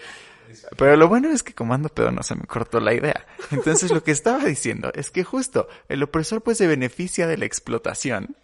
pero 0.77 0.95
lo 0.95 1.07
bueno 1.07 1.29
es 1.29 1.41
que 1.41 1.53
como 1.53 1.73
ando 1.73 1.89
pedo 1.89 2.11
no 2.11 2.23
se 2.23 2.35
me 2.35 2.43
cortó 2.43 2.79
la 2.79 2.93
idea. 2.93 3.25
Entonces 3.51 3.91
lo 3.91 4.03
que 4.03 4.11
estaba 4.11 4.43
diciendo 4.45 4.91
es 4.93 5.09
que 5.09 5.23
justo 5.23 5.67
el 5.89 6.03
opresor 6.03 6.43
pues 6.43 6.57
se 6.57 6.67
beneficia 6.67 7.27
de 7.27 7.37
la 7.37 7.45
explotación. 7.45 8.35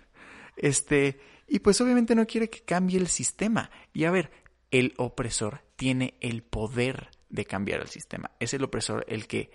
Este, 0.55 1.19
y 1.47 1.59
pues 1.59 1.79
obviamente 1.81 2.15
no 2.15 2.25
quiere 2.25 2.49
que 2.49 2.61
cambie 2.61 2.97
el 2.97 3.07
sistema. 3.07 3.69
Y 3.93 4.05
a 4.05 4.11
ver, 4.11 4.31
el 4.71 4.93
opresor 4.97 5.61
tiene 5.75 6.15
el 6.19 6.41
poder 6.41 7.09
de 7.29 7.45
cambiar 7.45 7.81
el 7.81 7.89
sistema. 7.89 8.31
Es 8.39 8.53
el 8.53 8.63
opresor 8.63 9.05
el 9.07 9.27
que 9.27 9.51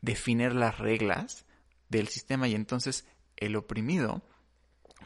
define 0.00 0.50
las 0.54 0.78
reglas 0.78 1.44
del 1.88 2.08
sistema 2.08 2.48
y 2.48 2.54
entonces 2.54 3.06
el 3.36 3.56
oprimido 3.56 4.22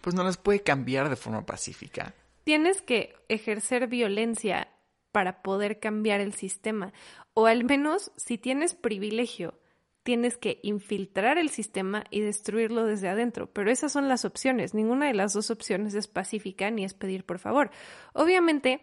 pues 0.00 0.14
no 0.14 0.24
las 0.24 0.36
puede 0.36 0.62
cambiar 0.62 1.08
de 1.08 1.16
forma 1.16 1.46
pacífica 1.46 2.14
tienes 2.44 2.82
que 2.82 3.14
ejercer 3.28 3.86
violencia 3.86 4.68
para 5.12 5.42
poder 5.42 5.78
cambiar 5.78 6.20
el 6.20 6.34
sistema. 6.34 6.92
O 7.34 7.46
al 7.46 7.64
menos, 7.64 8.12
si 8.16 8.38
tienes 8.38 8.74
privilegio, 8.74 9.58
tienes 10.02 10.36
que 10.36 10.58
infiltrar 10.62 11.38
el 11.38 11.48
sistema 11.50 12.04
y 12.10 12.20
destruirlo 12.20 12.84
desde 12.84 13.08
adentro. 13.08 13.52
Pero 13.52 13.70
esas 13.70 13.92
son 13.92 14.08
las 14.08 14.24
opciones. 14.24 14.74
Ninguna 14.74 15.06
de 15.06 15.14
las 15.14 15.32
dos 15.32 15.50
opciones 15.50 15.94
es 15.94 16.08
pacífica 16.08 16.70
ni 16.70 16.84
es 16.84 16.94
pedir 16.94 17.24
por 17.24 17.38
favor. 17.38 17.70
Obviamente, 18.12 18.80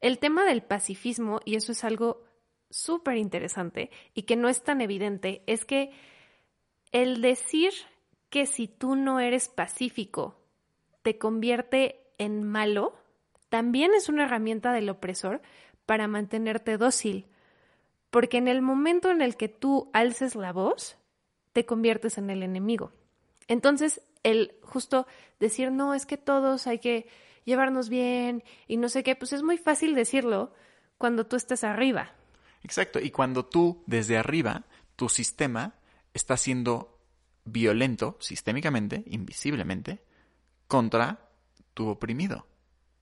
el 0.00 0.18
tema 0.18 0.44
del 0.44 0.62
pacifismo, 0.62 1.40
y 1.44 1.54
eso 1.54 1.72
es 1.72 1.84
algo 1.84 2.24
súper 2.70 3.16
interesante 3.16 3.90
y 4.12 4.24
que 4.24 4.36
no 4.36 4.48
es 4.48 4.62
tan 4.62 4.82
evidente, 4.82 5.42
es 5.46 5.64
que 5.64 5.90
el 6.92 7.20
decir 7.20 7.72
que 8.30 8.46
si 8.46 8.68
tú 8.68 8.96
no 8.96 9.20
eres 9.20 9.48
pacífico 9.48 10.38
te 11.02 11.18
convierte 11.18 12.00
en 12.18 12.42
malo 12.42 12.94
también 13.48 13.94
es 13.94 14.08
una 14.08 14.24
herramienta 14.24 14.72
del 14.72 14.90
opresor 14.90 15.40
para 15.86 16.06
mantenerte 16.06 16.76
dócil, 16.76 17.26
porque 18.10 18.36
en 18.36 18.48
el 18.48 18.60
momento 18.60 19.10
en 19.10 19.22
el 19.22 19.36
que 19.36 19.48
tú 19.48 19.90
alces 19.94 20.34
la 20.34 20.52
voz, 20.52 20.98
te 21.52 21.64
conviertes 21.64 22.18
en 22.18 22.28
el 22.28 22.42
enemigo. 22.42 22.92
Entonces, 23.46 24.02
el 24.22 24.54
justo 24.62 25.06
decir, 25.40 25.72
no, 25.72 25.94
es 25.94 26.04
que 26.04 26.18
todos 26.18 26.66
hay 26.66 26.78
que 26.78 27.08
llevarnos 27.44 27.88
bien 27.88 28.44
y 28.66 28.76
no 28.76 28.90
sé 28.90 29.02
qué, 29.02 29.16
pues 29.16 29.32
es 29.32 29.42
muy 29.42 29.56
fácil 29.56 29.94
decirlo 29.94 30.52
cuando 30.98 31.26
tú 31.26 31.36
estás 31.36 31.64
arriba. 31.64 32.12
Exacto, 32.62 33.00
y 33.00 33.10
cuando 33.10 33.46
tú 33.46 33.82
desde 33.86 34.18
arriba, 34.18 34.64
tu 34.96 35.08
sistema 35.08 35.77
está 36.18 36.36
siendo 36.36 37.00
violento 37.44 38.18
sistémicamente, 38.20 39.04
invisiblemente, 39.06 40.02
contra 40.66 41.30
tu 41.74 41.88
oprimido. 41.88 42.46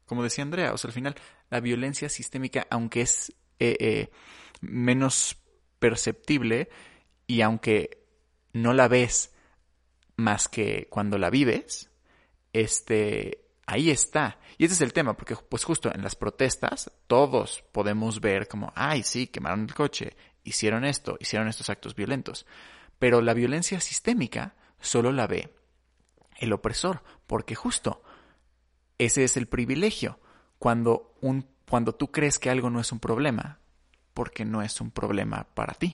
Como 0.06 0.22
decía 0.22 0.44
Andrea, 0.44 0.72
o 0.72 0.78
sea, 0.78 0.88
al 0.88 0.94
final 0.94 1.16
la 1.50 1.60
violencia 1.60 2.08
sistémica, 2.08 2.66
aunque 2.70 3.00
es 3.00 3.30
eh, 3.58 3.76
eh, 3.80 4.10
menos 4.60 5.36
perceptible 5.78 6.68
y 7.26 7.40
aunque 7.40 8.06
no 8.52 8.72
la 8.72 8.88
ves 8.88 9.34
más 10.16 10.48
que 10.48 10.86
cuando 10.90 11.18
la 11.18 11.30
vives, 11.30 11.90
este, 12.52 13.46
ahí 13.66 13.90
está. 13.90 14.38
Y 14.58 14.64
ese 14.64 14.74
es 14.74 14.80
el 14.80 14.92
tema, 14.92 15.16
porque 15.16 15.36
pues 15.36 15.64
justo 15.64 15.92
en 15.92 16.02
las 16.02 16.16
protestas 16.16 16.90
todos 17.06 17.64
podemos 17.72 18.20
ver 18.20 18.48
como, 18.48 18.72
ay, 18.74 19.02
sí, 19.02 19.26
quemaron 19.26 19.62
el 19.62 19.74
coche, 19.74 20.16
hicieron 20.44 20.84
esto, 20.84 21.16
hicieron 21.20 21.48
estos 21.48 21.68
actos 21.68 21.94
violentos. 21.94 22.46
Pero 22.98 23.20
la 23.20 23.34
violencia 23.34 23.80
sistémica 23.80 24.56
solo 24.80 25.12
la 25.12 25.26
ve 25.26 25.52
el 26.38 26.52
opresor, 26.52 27.02
porque 27.26 27.54
justo 27.54 28.02
ese 28.98 29.24
es 29.24 29.36
el 29.36 29.46
privilegio. 29.46 30.18
Cuando, 30.58 31.14
un, 31.20 31.46
cuando 31.68 31.94
tú 31.94 32.10
crees 32.10 32.38
que 32.38 32.50
algo 32.50 32.70
no 32.70 32.80
es 32.80 32.92
un 32.92 33.00
problema, 33.00 33.60
porque 34.14 34.44
no 34.44 34.62
es 34.62 34.80
un 34.80 34.90
problema 34.90 35.46
para 35.54 35.74
ti. 35.74 35.92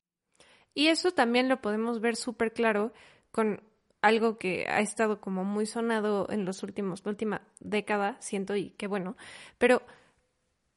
Y 0.74 0.88
eso 0.88 1.10
también 1.10 1.48
lo 1.48 1.60
podemos 1.60 2.00
ver 2.00 2.16
súper 2.16 2.52
claro 2.52 2.92
con 3.30 3.62
algo 4.00 4.38
que 4.38 4.66
ha 4.68 4.80
estado 4.80 5.20
como 5.20 5.44
muy 5.44 5.66
sonado 5.66 6.26
en 6.30 6.44
los 6.44 6.62
últimos, 6.62 7.04
la 7.04 7.10
última 7.10 7.42
década, 7.60 8.16
siento, 8.20 8.56
y 8.56 8.70
qué 8.70 8.86
bueno, 8.88 9.16
pero 9.58 9.82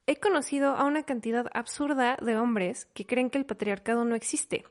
he 0.06 0.18
conocido 0.18 0.76
a 0.76 0.86
una 0.86 1.04
cantidad 1.04 1.48
absurda 1.54 2.18
de 2.22 2.38
hombres 2.38 2.86
que 2.94 3.06
creen 3.06 3.30
que 3.32 3.40
el 3.40 3.46
patriarcado 3.46 4.06
no 4.06 4.16
existe. 4.16 4.64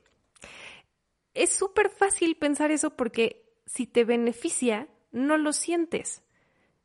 Es 1.34 1.50
súper 1.50 1.90
fácil 1.90 2.36
pensar 2.36 2.70
eso 2.70 2.90
porque 2.96 3.44
si 3.66 3.86
te 3.86 4.04
beneficia, 4.04 4.88
no 5.12 5.36
lo 5.36 5.52
sientes 5.52 6.24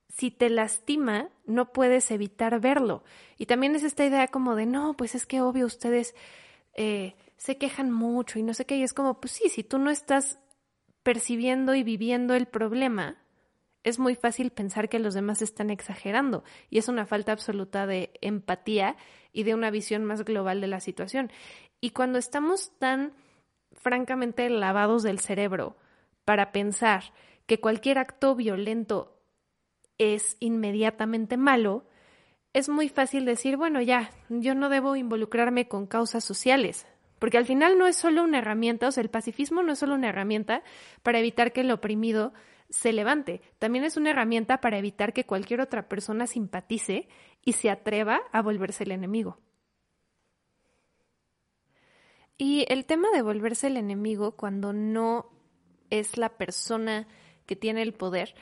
si 0.10 0.32
te 0.32 0.50
lastima, 0.50 1.30
no 1.46 1.72
puedes 1.72 2.12
evitar 2.12 2.60
verlo. 2.60 3.04
Y 3.38 3.46
también 3.46 3.76
es 3.76 3.84
esta 3.84 4.06
idea 4.06 4.28
como 4.28 4.56
de, 4.56 4.66
no, 4.66 4.98
pues 4.98 5.16
es 5.16 5.26
que 5.26 5.40
obvio 5.40 5.66
ustedes 5.66 6.16
eh, 6.74 7.16
se 7.38 7.58
quejan 7.58 7.92
mucho 7.92 8.40
y 8.40 8.44
no 8.44 8.54
sé 8.54 8.66
qué. 8.66 8.76
Y 8.76 8.84
es 8.84 8.94
como, 8.94 9.22
pues 9.22 9.34
sí, 9.34 9.50
si 9.50 9.64
tú 9.64 9.78
no 9.78 9.92
estás 9.92 10.40
percibiendo 11.04 11.76
y 11.76 11.84
viviendo 11.84 12.34
el 12.34 12.48
problema, 12.48 13.18
es 13.84 14.00
muy 14.00 14.16
fácil 14.16 14.50
pensar 14.50 14.90
que 14.90 15.00
los 15.00 15.14
demás 15.14 15.42
están 15.42 15.70
exagerando. 15.70 16.44
Y 16.70 16.80
es 16.80 16.88
una 16.88 17.06
falta 17.06 17.32
absoluta 17.32 17.86
de 17.86 18.12
empatía 18.20 18.98
y 19.32 19.44
de 19.44 19.54
una 19.54 19.70
visión 19.70 20.04
más 20.06 20.26
global 20.26 20.60
de 20.60 20.68
la 20.68 20.80
situación. 20.80 21.32
Y 21.80 21.92
cuando 21.92 22.18
estamos 22.18 22.78
tan 22.80 23.14
francamente 23.80 24.50
lavados 24.50 25.04
del 25.04 25.20
cerebro 25.20 25.76
para 26.26 26.52
pensar 26.52 27.14
que 27.46 27.60
cualquier 27.60 27.98
acto 27.98 28.36
violento 28.36 29.20
es 29.98 30.38
inmediatamente 30.40 31.38
malo, 31.38 31.86
es 32.54 32.70
muy 32.70 32.90
fácil 32.90 33.26
decir, 33.26 33.58
bueno, 33.58 33.82
ya, 33.82 34.12
yo 34.30 34.56
no 34.56 34.70
debo 34.70 34.96
involucrarme 34.96 35.68
con 35.68 35.88
causas 35.88 36.24
sociales, 36.24 36.88
porque 37.20 37.38
al 37.38 37.46
final 37.46 37.78
no 37.78 37.88
es 37.88 37.96
solo 37.96 38.24
una 38.24 38.40
herramienta, 38.40 38.88
o 38.88 38.92
sea, 38.92 39.04
el 39.04 39.10
pacifismo 39.10 39.64
no 39.64 39.74
es 39.74 39.80
solo 39.80 39.96
una 39.96 40.10
herramienta 40.10 40.64
para 41.04 41.20
evitar 41.20 41.52
que 41.52 41.62
el 41.62 41.72
oprimido 41.72 42.34
se 42.70 42.94
levante, 42.94 43.42
también 43.58 43.84
es 43.84 43.98
una 43.98 44.12
herramienta 44.12 44.62
para 44.62 44.78
evitar 44.78 45.12
que 45.14 45.26
cualquier 45.26 45.62
otra 45.62 45.90
persona 45.90 46.28
simpatice 46.28 47.08
y 47.44 47.54
se 47.54 47.70
atreva 47.70 48.22
a 48.32 48.42
volverse 48.42 48.84
el 48.84 48.92
enemigo. 48.92 49.40
Y 52.42 52.66
el 52.70 52.86
tema 52.86 53.10
de 53.12 53.22
volverse 53.22 53.68
el 53.68 53.76
enemigo 53.76 54.32
cuando 54.32 54.72
no 54.72 55.30
es 55.90 56.18
la 56.18 56.30
persona 56.30 57.06
que 57.46 57.58
tiene 57.58 57.82
el 57.82 57.94
poder 57.94 58.34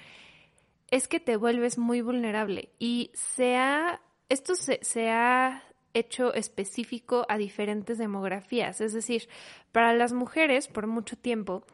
es 0.91 1.07
que 1.07 1.19
te 1.19 1.35
vuelves 1.35 1.79
muy 1.79 2.01
vulnerable 2.01 2.69
y 2.77 3.09
se 3.15 3.57
ha, 3.57 3.99
esto 4.29 4.55
se, 4.55 4.79
se 4.83 5.09
ha 5.09 5.63
hecho 5.95 6.31
específico 6.35 7.25
a 7.27 7.39
diferentes 7.39 7.97
demografías. 7.97 8.81
Es 8.81 8.93
decir, 8.93 9.27
para 9.71 9.93
las 9.93 10.13
mujeres, 10.13 10.67
por 10.67 10.85
mucho 10.85 11.17
tiempo, 11.17 11.65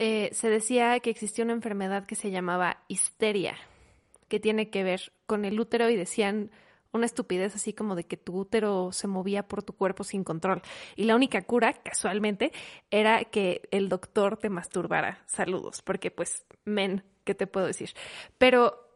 eh, 0.00 0.30
se 0.32 0.50
decía 0.50 0.98
que 0.98 1.10
existía 1.10 1.44
una 1.44 1.54
enfermedad 1.54 2.04
que 2.04 2.16
se 2.16 2.32
llamaba 2.32 2.82
histeria, 2.88 3.56
que 4.26 4.40
tiene 4.40 4.70
que 4.70 4.82
ver 4.82 5.12
con 5.26 5.44
el 5.44 5.60
útero 5.60 5.88
y 5.88 5.94
decían 5.94 6.50
una 6.92 7.06
estupidez 7.06 7.54
así 7.54 7.72
como 7.72 7.94
de 7.94 8.04
que 8.04 8.16
tu 8.16 8.36
útero 8.36 8.92
se 8.92 9.06
movía 9.06 9.46
por 9.46 9.62
tu 9.62 9.74
cuerpo 9.74 10.04
sin 10.04 10.24
control. 10.24 10.62
Y 10.96 11.04
la 11.04 11.14
única 11.14 11.42
cura, 11.42 11.72
casualmente, 11.72 12.52
era 12.90 13.24
que 13.24 13.68
el 13.70 13.88
doctor 13.88 14.36
te 14.36 14.50
masturbara. 14.50 15.22
Saludos, 15.26 15.82
porque 15.82 16.10
pues, 16.10 16.44
men, 16.64 17.04
¿qué 17.24 17.34
te 17.34 17.46
puedo 17.46 17.66
decir? 17.66 17.90
Pero 18.38 18.90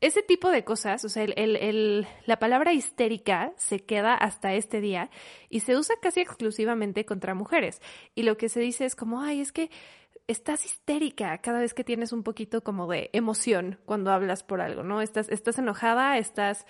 ese 0.00 0.22
tipo 0.22 0.50
de 0.50 0.64
cosas, 0.64 1.04
o 1.04 1.08
sea, 1.08 1.24
el, 1.24 2.06
la 2.24 2.38
palabra 2.38 2.72
histérica 2.72 3.52
se 3.56 3.80
queda 3.80 4.14
hasta 4.14 4.54
este 4.54 4.80
día 4.80 5.10
y 5.48 5.60
se 5.60 5.76
usa 5.76 5.96
casi 6.00 6.20
exclusivamente 6.20 7.04
contra 7.04 7.34
mujeres. 7.34 7.80
Y 8.14 8.22
lo 8.22 8.36
que 8.36 8.48
se 8.48 8.60
dice 8.60 8.84
es 8.84 8.94
como, 8.94 9.20
ay, 9.20 9.40
es 9.40 9.52
que 9.52 9.70
estás 10.28 10.64
histérica 10.64 11.38
cada 11.38 11.58
vez 11.58 11.74
que 11.74 11.84
tienes 11.84 12.12
un 12.12 12.22
poquito 12.22 12.62
como 12.62 12.86
de 12.86 13.10
emoción 13.12 13.80
cuando 13.86 14.12
hablas 14.12 14.42
por 14.44 14.60
algo, 14.60 14.82
¿no? 14.82 15.00
Estás, 15.00 15.28
estás 15.30 15.58
enojada, 15.58 16.18
estás 16.18 16.66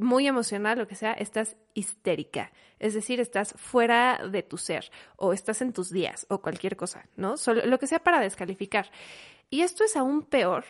muy 0.00 0.26
emocional, 0.26 0.78
lo 0.78 0.86
que 0.86 0.94
sea, 0.94 1.12
estás 1.12 1.56
histérica. 1.74 2.52
Es 2.78 2.94
decir, 2.94 3.20
estás 3.20 3.52
fuera 3.56 4.20
de 4.30 4.42
tu 4.42 4.56
ser 4.56 4.90
o 5.16 5.32
estás 5.32 5.62
en 5.62 5.72
tus 5.72 5.90
días 5.90 6.26
o 6.28 6.40
cualquier 6.40 6.76
cosa, 6.76 7.06
¿no? 7.16 7.36
Solo, 7.36 7.64
lo 7.66 7.78
que 7.78 7.86
sea 7.86 8.00
para 8.00 8.20
descalificar. 8.20 8.90
Y 9.50 9.62
esto 9.62 9.84
es 9.84 9.96
aún 9.96 10.22
peor 10.22 10.64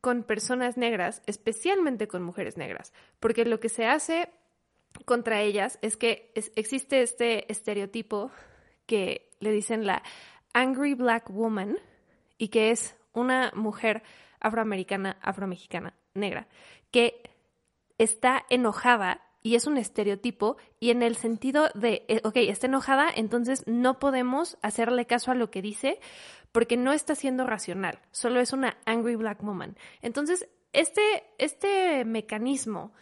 con 0.00 0.22
personas 0.22 0.76
negras, 0.76 1.22
especialmente 1.26 2.08
con 2.08 2.22
mujeres 2.22 2.56
negras, 2.56 2.92
porque 3.20 3.44
lo 3.44 3.60
que 3.60 3.68
se 3.68 3.86
hace 3.86 4.28
contra 5.04 5.40
ellas 5.40 5.78
es 5.82 5.96
que 5.96 6.32
existe 6.34 7.02
este 7.02 7.50
estereotipo 7.50 8.30
que 8.86 9.30
le 9.40 9.50
dicen 9.50 9.86
la 9.86 10.02
angry 10.52 10.94
black 10.94 11.30
woman 11.30 11.78
y 12.38 12.48
que 12.48 12.70
es 12.70 12.96
una 13.12 13.50
mujer 13.54 14.02
afroamericana, 14.40 15.16
afromexicana, 15.22 15.94
negra, 16.14 16.48
que 16.90 17.33
está 17.98 18.44
enojada 18.50 19.22
y 19.42 19.56
es 19.56 19.66
un 19.66 19.76
estereotipo 19.76 20.56
y 20.80 20.90
en 20.90 21.02
el 21.02 21.16
sentido 21.16 21.68
de, 21.74 22.04
eh, 22.08 22.20
ok, 22.24 22.36
está 22.36 22.66
enojada, 22.66 23.08
entonces 23.14 23.62
no 23.66 23.98
podemos 23.98 24.56
hacerle 24.62 25.06
caso 25.06 25.30
a 25.30 25.34
lo 25.34 25.50
que 25.50 25.60
dice 25.60 26.00
porque 26.50 26.76
no 26.76 26.92
está 26.92 27.14
siendo 27.14 27.46
racional, 27.46 28.00
solo 28.10 28.40
es 28.40 28.52
una 28.52 28.78
angry 28.86 29.16
black 29.16 29.42
woman. 29.42 29.76
Entonces, 30.00 30.48
este, 30.72 31.24
este 31.38 32.04
mecanismo 32.04 32.92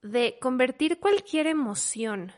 de 0.00 0.38
convertir 0.40 0.98
cualquier 0.98 1.46
emoción 1.46 2.32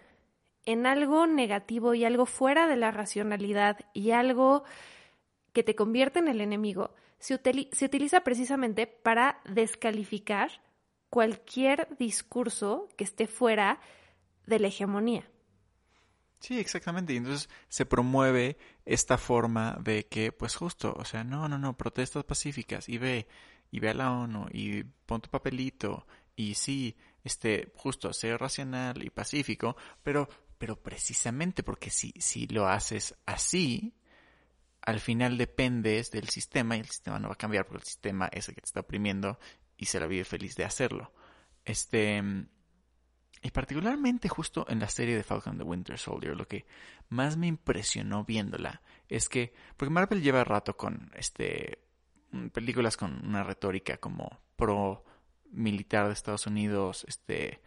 en 0.67 0.87
algo 0.87 1.27
negativo 1.27 1.95
y 1.95 2.05
algo 2.05 2.27
fuera 2.27 2.67
de 2.67 2.77
la 2.77 2.91
racionalidad 2.91 3.79
y 3.93 4.11
algo 4.11 4.65
que 5.53 5.63
te 5.63 5.77
convierte 5.77 6.19
en 6.19 6.29
el 6.29 6.41
enemigo, 6.41 6.91
se, 7.19 7.41
se 7.73 7.85
utiliza 7.85 8.23
precisamente 8.23 8.87
para 8.87 9.41
descalificar 9.45 10.51
cualquier 11.15 11.97
discurso 11.97 12.89
que 12.97 13.05
esté 13.05 13.29
fuera 13.29 13.79
de 14.47 14.59
la 14.59 14.67
hegemonía. 14.67 15.31
Sí, 16.41 16.59
exactamente. 16.59 17.13
Y 17.13 17.19
entonces 17.19 17.49
se 17.69 17.87
promueve 17.87 18.59
esta 18.85 19.17
forma 19.17 19.79
de 19.81 20.07
que, 20.07 20.33
pues 20.33 20.57
justo, 20.57 20.93
o 20.99 21.05
sea, 21.05 21.23
no, 21.23 21.49
no, 21.49 21.57
no, 21.57 21.77
protestas 21.77 22.25
pacíficas 22.25 22.89
y 22.89 22.99
ve, 22.99 23.29
y 23.71 23.79
ve 23.79 23.91
a 23.91 23.95
la 23.95 24.11
ONU 24.11 24.49
y 24.51 24.83
pon 24.83 25.21
tu 25.21 25.31
papelito 25.31 26.05
y 26.35 26.57
sí, 26.57 26.97
este, 27.23 27.73
justo, 27.77 28.13
ser 28.13 28.41
racional 28.41 29.01
y 29.05 29.11
pacífico, 29.11 29.77
pero, 30.03 30.29
pero 30.59 30.83
precisamente 30.83 31.63
porque 31.63 31.91
si, 31.91 32.13
si 32.19 32.49
lo 32.49 32.67
haces 32.67 33.15
así, 33.25 33.95
al 34.83 34.99
final 34.99 35.39
dependes 35.39 36.11
del 36.11 36.29
sistema 36.29 36.77
y 36.77 36.81
el 36.81 36.89
sistema 36.89 37.21
no 37.21 37.29
va 37.29 37.35
a 37.35 37.39
cambiar 37.39 37.67
porque 37.67 37.83
el 37.83 37.87
sistema 37.87 38.29
es 38.33 38.49
el 38.49 38.57
que 38.57 38.63
te 38.63 38.67
está 38.67 38.81
oprimiendo 38.81 39.39
y 39.77 39.87
se 39.87 40.01
la 40.01 40.07
vive 40.07 40.25
feliz 40.25 40.57
de 40.57 40.65
hacerlo. 40.65 41.13
Este, 41.65 42.23
y 43.43 43.51
particularmente 43.51 44.29
justo 44.29 44.67
en 44.69 44.81
la 44.81 44.89
serie 44.89 45.17
de 45.17 45.23
Falcon 45.23 45.59
the 45.59 45.65
Winter 45.65 45.99
Soldier, 45.99 46.37
lo 46.37 46.49
que 46.49 46.67
más 47.09 47.37
me 47.37 47.47
impresionó 47.47 48.25
viéndola 48.25 48.83
es 49.09 49.29
que, 49.29 49.53
porque 49.77 49.93
Marvel 49.93 50.23
lleva 50.23 50.45
rato 50.45 50.77
con 50.77 51.11
este 51.15 51.79
películas 52.53 52.97
con 52.97 53.25
una 53.25 53.45
retórica 53.45 53.99
como 53.99 54.41
pro 54.57 55.05
militar 55.53 56.07
de 56.07 56.15
Estados 56.15 56.47
Unidos, 56.47 57.05
este 57.07 57.63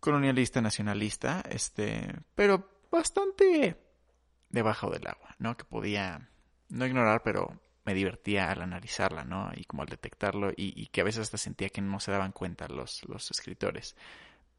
colonialista, 0.00 0.60
nacionalista, 0.60 1.42
este, 1.50 2.14
pero 2.34 2.70
bastante 2.90 3.76
debajo 4.48 4.90
del 4.90 5.06
agua, 5.06 5.34
¿no? 5.38 5.56
Que 5.56 5.64
podía 5.64 6.30
no 6.68 6.86
ignorar, 6.86 7.22
pero 7.22 7.60
me 7.86 7.94
divertía 7.94 8.50
al 8.50 8.62
analizarla, 8.62 9.24
¿no? 9.24 9.50
Y 9.54 9.64
como 9.64 9.82
al 9.82 9.88
detectarlo 9.88 10.52
y, 10.56 10.86
que 10.88 11.00
a 11.00 11.04
veces 11.04 11.22
hasta 11.22 11.38
sentía 11.38 11.68
que 11.70 11.80
no 11.80 12.00
se 12.00 12.10
daban 12.10 12.32
cuenta 12.32 12.66
los, 12.66 13.04
los 13.08 13.30
escritores. 13.30 13.94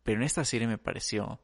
Pero 0.04 0.20
en 0.20 0.24
esta 0.24 0.46
serie 0.46 0.66
me 0.66 0.78
pareció 0.78 1.42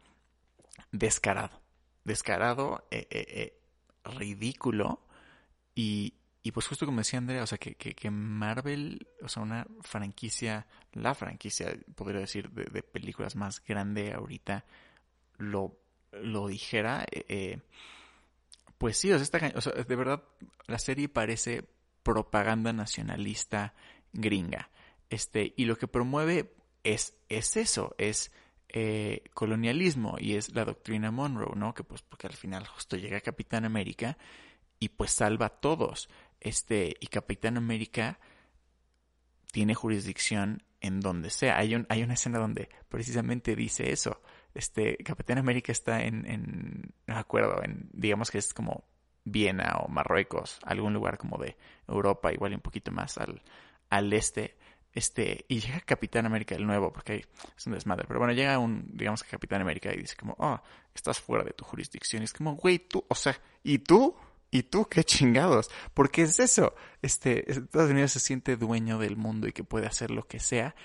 descarado, 0.91 1.61
descarado, 2.05 2.87
eh, 2.89 3.05
eh, 3.11 3.25
eh, 3.27 3.59
ridículo 4.05 5.05
y, 5.75 6.13
y 6.41 6.51
pues 6.53 6.67
justo 6.67 6.85
como 6.85 6.99
decía 6.99 7.19
Andrea, 7.19 7.43
o 7.43 7.47
sea, 7.47 7.57
que, 7.57 7.75
que, 7.75 8.09
Marvel, 8.09 9.05
o 9.21 9.27
sea, 9.27 9.43
una 9.43 9.67
franquicia, 9.81 10.65
la 10.93 11.13
franquicia, 11.13 11.77
podría 11.95 12.21
decir, 12.21 12.49
de, 12.49 12.81
películas 12.81 13.35
más 13.35 13.61
grande 13.61 14.13
ahorita, 14.13 14.63
lo, 15.37 15.77
lo 16.13 16.47
dijera, 16.47 17.05
pues 18.77 18.97
sí, 18.97 19.11
o 19.11 19.19
sea, 19.19 19.51
o 19.55 19.61
sea, 19.61 19.73
de 19.73 19.95
verdad, 19.95 20.23
la 20.67 20.79
serie 20.79 21.09
parece 21.09 21.72
propaganda 22.03 22.73
nacionalista 22.73 23.73
gringa. 24.11 24.69
Este, 25.09 25.53
y 25.55 25.65
lo 25.65 25.77
que 25.77 25.87
promueve 25.87 26.53
es, 26.83 27.15
es 27.29 27.57
eso, 27.57 27.95
es 27.97 28.31
eh, 28.69 29.23
colonialismo 29.33 30.15
y 30.19 30.35
es 30.35 30.53
la 30.55 30.65
doctrina 30.65 31.11
Monroe, 31.11 31.55
¿no? 31.55 31.73
Que 31.73 31.83
pues 31.83 32.01
porque 32.01 32.27
al 32.27 32.33
final 32.33 32.65
justo 32.67 32.97
llega 32.97 33.21
Capitán 33.21 33.65
América 33.65 34.17
y 34.79 34.89
pues 34.89 35.11
salva 35.11 35.47
a 35.47 35.49
todos. 35.49 36.09
Este, 36.39 36.95
y 36.99 37.07
Capitán 37.07 37.57
América 37.57 38.19
tiene 39.51 39.75
jurisdicción 39.75 40.63
en 40.81 40.99
donde 40.99 41.29
sea. 41.29 41.57
Hay, 41.57 41.75
un, 41.75 41.85
hay 41.89 42.03
una 42.03 42.15
escena 42.15 42.39
donde 42.39 42.69
precisamente 42.89 43.55
dice 43.55 43.91
eso. 43.91 44.21
Este, 44.53 44.97
Capitán 44.97 45.37
América 45.37 45.71
está 45.71 46.03
en, 46.03 46.25
en, 46.25 46.93
no 47.07 47.13
me 47.13 47.19
acuerdo, 47.19 47.63
en, 47.63 47.89
digamos 47.93 48.31
que 48.31 48.39
es 48.39 48.53
como 48.53 48.83
Viena 49.25 49.77
o 49.83 49.87
Marruecos, 49.87 50.59
algún 50.63 50.93
lugar 50.93 51.17
como 51.17 51.37
de 51.37 51.57
Europa, 51.87 52.33
igual 52.33 52.53
un 52.53 52.59
poquito 52.59 52.91
más 52.91 53.17
al, 53.17 53.41
al 53.89 54.11
este. 54.13 54.57
Este, 54.93 55.45
y 55.47 55.59
llega 55.59 55.79
Capitán 55.79 56.27
América 56.27 56.53
el 56.55 56.67
nuevo, 56.67 56.93
porque 56.93 57.25
es 57.57 57.67
un 57.67 57.73
desmadre. 57.73 58.05
Pero 58.07 58.19
bueno, 58.19 58.33
llega 58.33 58.59
un, 58.59 58.85
digamos 58.93 59.23
que 59.23 59.31
Capitán 59.31 59.61
América 59.61 59.91
y 59.91 59.97
dice 59.97 60.15
como, 60.15 60.35
oh, 60.37 60.61
estás 60.93 61.19
fuera 61.19 61.43
de 61.43 61.53
tu 61.53 61.65
jurisdicción. 61.65 62.21
Y 62.21 62.25
es 62.25 62.33
como, 62.33 62.55
güey, 62.55 62.79
tú, 62.79 63.03
o 63.07 63.15
sea, 63.15 63.35
¿y 63.63 63.79
tú? 63.79 64.15
¿Y 64.51 64.63
tú 64.63 64.85
qué 64.85 65.03
chingados? 65.03 65.71
Porque 65.95 66.21
es 66.21 66.39
eso. 66.39 66.75
Este, 67.01 67.49
Estados 67.51 67.89
Unidos 67.89 68.11
se 68.11 68.19
siente 68.19 68.55
dueño 68.55 68.99
del 68.99 69.17
mundo 69.17 69.47
y 69.47 69.51
que 69.51 69.63
puede 69.63 69.87
hacer 69.87 70.11
lo 70.11 70.27
que 70.27 70.39
sea. 70.39 70.75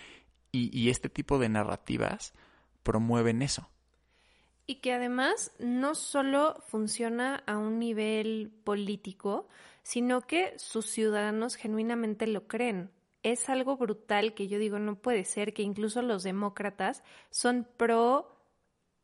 Y, 0.53 0.77
y 0.77 0.89
este 0.89 1.11
tipo 1.11 1.39
de 1.39 1.51
narrativas 1.51 2.33
promueven 2.83 3.43
eso. 3.43 3.69
Y 4.69 4.77
que 4.77 4.93
además 4.93 5.51
no 5.59 5.97
solo 5.97 6.63
funciona 6.69 7.43
a 7.47 7.59
un 7.59 7.81
nivel 7.81 8.53
político, 8.63 9.49
sino 9.83 10.21
que 10.21 10.53
sus 10.59 10.87
ciudadanos 10.87 11.57
genuinamente 11.57 12.27
lo 12.27 12.47
creen. 12.47 12.93
Es 13.23 13.49
algo 13.49 13.77
brutal 13.77 14.35
que 14.35 14.47
yo 14.47 14.59
digo, 14.61 14.79
no 14.79 14.95
puede 14.95 15.25
ser 15.25 15.55
que 15.55 15.63
incluso 15.63 16.03
los 16.03 16.23
demócratas 16.23 17.03
son 17.31 17.67
pro 17.77 18.37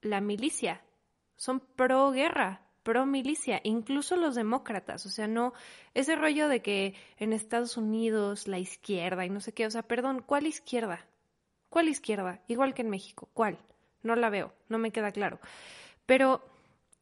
la 0.03 0.21
milicia, 0.21 0.85
son 1.37 1.61
pro 1.61 2.13
guerra 2.13 2.65
pro 2.85 3.07
milicia, 3.07 3.61
incluso 3.65 4.15
los 4.15 4.35
demócratas, 4.37 5.07
o 5.07 5.09
sea, 5.09 5.27
no 5.27 5.55
ese 5.95 6.15
rollo 6.15 6.49
de 6.49 6.63
que 6.63 6.95
en 7.17 7.33
Estados 7.33 7.77
Unidos 7.77 8.47
la 8.47 8.59
izquierda 8.59 9.25
y 9.25 9.31
no 9.31 9.41
sé 9.41 9.53
qué, 9.53 9.67
o 9.67 9.71
sea, 9.71 9.83
perdón, 9.83 10.23
¿cuál 10.25 10.47
izquierda? 10.47 11.07
¿Cuál 11.71 11.89
izquierda? 11.89 12.43
Igual 12.47 12.75
que 12.75 12.83
en 12.83 12.91
México, 12.91 13.29
¿cuál? 13.33 13.59
No 14.05 14.15
la 14.15 14.31
veo, 14.31 14.55
no 14.69 14.79
me 14.79 14.93
queda 14.93 15.11
claro. 15.11 15.41
Pero 16.07 16.45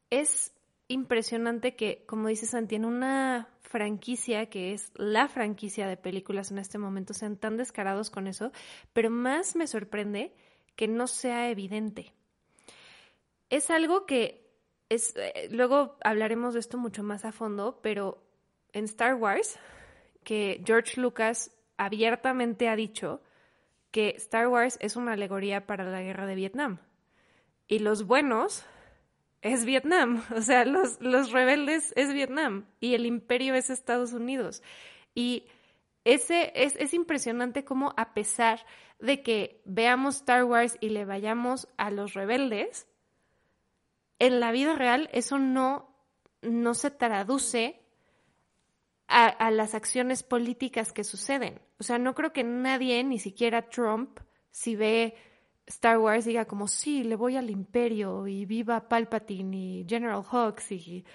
es 0.09 0.53
impresionante 0.87 1.75
que, 1.75 2.03
como 2.07 2.27
dice 2.27 2.47
Santi, 2.47 2.75
en 2.75 2.85
una 2.85 3.49
franquicia 3.61 4.47
que 4.49 4.73
es 4.73 4.91
la 4.95 5.27
franquicia 5.27 5.87
de 5.87 5.97
películas 5.97 6.51
en 6.51 6.59
este 6.59 6.77
momento 6.77 7.13
sean 7.13 7.37
tan 7.37 7.57
descarados 7.57 8.09
con 8.09 8.27
eso, 8.27 8.51
pero 8.93 9.09
más 9.09 9.55
me 9.55 9.67
sorprende 9.67 10.33
que 10.75 10.87
no 10.87 11.07
sea 11.07 11.49
evidente. 11.49 12.13
Es 13.49 13.69
algo 13.69 14.05
que 14.05 14.43
eh, 14.89 15.49
luego 15.51 15.97
hablaremos 16.03 16.53
de 16.53 16.59
esto 16.59 16.77
mucho 16.77 17.03
más 17.03 17.25
a 17.25 17.31
fondo, 17.31 17.79
pero 17.81 18.23
en 18.73 18.85
Star 18.85 19.15
Wars, 19.15 19.57
que 20.23 20.61
George 20.65 21.01
Lucas 21.01 21.51
abiertamente 21.77 22.69
ha 22.69 22.75
dicho 22.75 23.21
que 23.91 24.09
Star 24.17 24.47
Wars 24.47 24.77
es 24.81 24.95
una 24.95 25.13
alegoría 25.13 25.65
para 25.65 25.83
la 25.83 26.01
guerra 26.01 26.25
de 26.25 26.35
Vietnam. 26.35 26.79
Y 27.73 27.79
los 27.79 28.05
buenos 28.05 28.63
es 29.41 29.65
Vietnam, 29.65 30.23
o 30.35 30.41
sea, 30.43 30.63
los, 30.63 31.01
los 31.01 31.31
rebeldes 31.31 31.91
es 31.95 32.13
Vietnam 32.13 32.67
y 32.79 32.93
el 32.93 33.07
imperio 33.07 33.55
es 33.55 33.71
Estados 33.71 34.13
Unidos. 34.13 34.61
Y 35.15 35.47
ese 36.03 36.51
es, 36.53 36.75
es 36.75 36.93
impresionante 36.93 37.65
cómo 37.65 37.95
a 37.97 38.13
pesar 38.13 38.63
de 38.99 39.23
que 39.23 39.59
veamos 39.65 40.17
Star 40.17 40.43
Wars 40.43 40.77
y 40.81 40.89
le 40.89 41.03
vayamos 41.03 41.67
a 41.77 41.89
los 41.89 42.13
rebeldes, 42.13 42.85
en 44.19 44.39
la 44.39 44.51
vida 44.51 44.75
real 44.75 45.09
eso 45.11 45.39
no, 45.39 45.89
no 46.43 46.75
se 46.75 46.91
traduce 46.91 47.81
a, 49.07 49.49
las 49.49 49.73
acciones 49.73 50.21
políticas 50.21 50.93
que 50.93 51.03
suceden. 51.03 51.59
O 51.79 51.83
sea, 51.83 51.97
no 51.97 52.13
creo 52.13 52.33
que 52.33 52.43
nadie, 52.43 53.03
ni 53.03 53.17
siquiera 53.17 53.67
Trump, 53.67 54.19
si 54.51 54.75
ve 54.75 55.15
Star 55.67 55.97
Wars, 55.97 56.25
diga 56.25 56.45
como, 56.45 56.67
sí, 56.67 57.03
le 57.03 57.15
voy 57.15 57.37
al 57.37 57.49
imperio 57.49 58.27
y 58.27 58.45
viva 58.45 58.89
Palpatine 58.89 59.55
y 59.57 59.85
General 59.87 60.23
Hux 60.29 60.71
y 60.71 61.05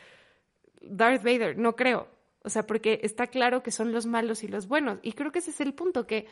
Darth 0.81 1.23
Vader. 1.23 1.59
No 1.59 1.77
creo. 1.77 2.09
O 2.45 2.51
sea, 2.51 2.67
porque 2.67 3.01
está 3.03 3.27
claro 3.27 3.63
que 3.63 3.71
son 3.71 3.93
los 3.93 4.07
malos 4.07 4.43
y 4.43 4.49
los 4.49 4.69
buenos. 4.69 4.99
Y 5.03 5.13
creo 5.13 5.33
que 5.33 5.41
ese 5.41 5.51
es 5.51 5.61
el 5.61 5.75
punto, 5.75 6.07
que 6.07 6.27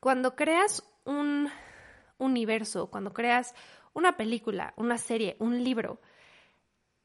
cuando 0.00 0.36
creas 0.36 0.84
un 1.04 1.48
universo, 2.18 2.88
cuando 2.90 3.12
creas 3.12 3.54
una 3.92 4.16
película, 4.16 4.72
una 4.76 4.98
serie, 4.98 5.36
un 5.38 5.62
libro, 5.64 6.00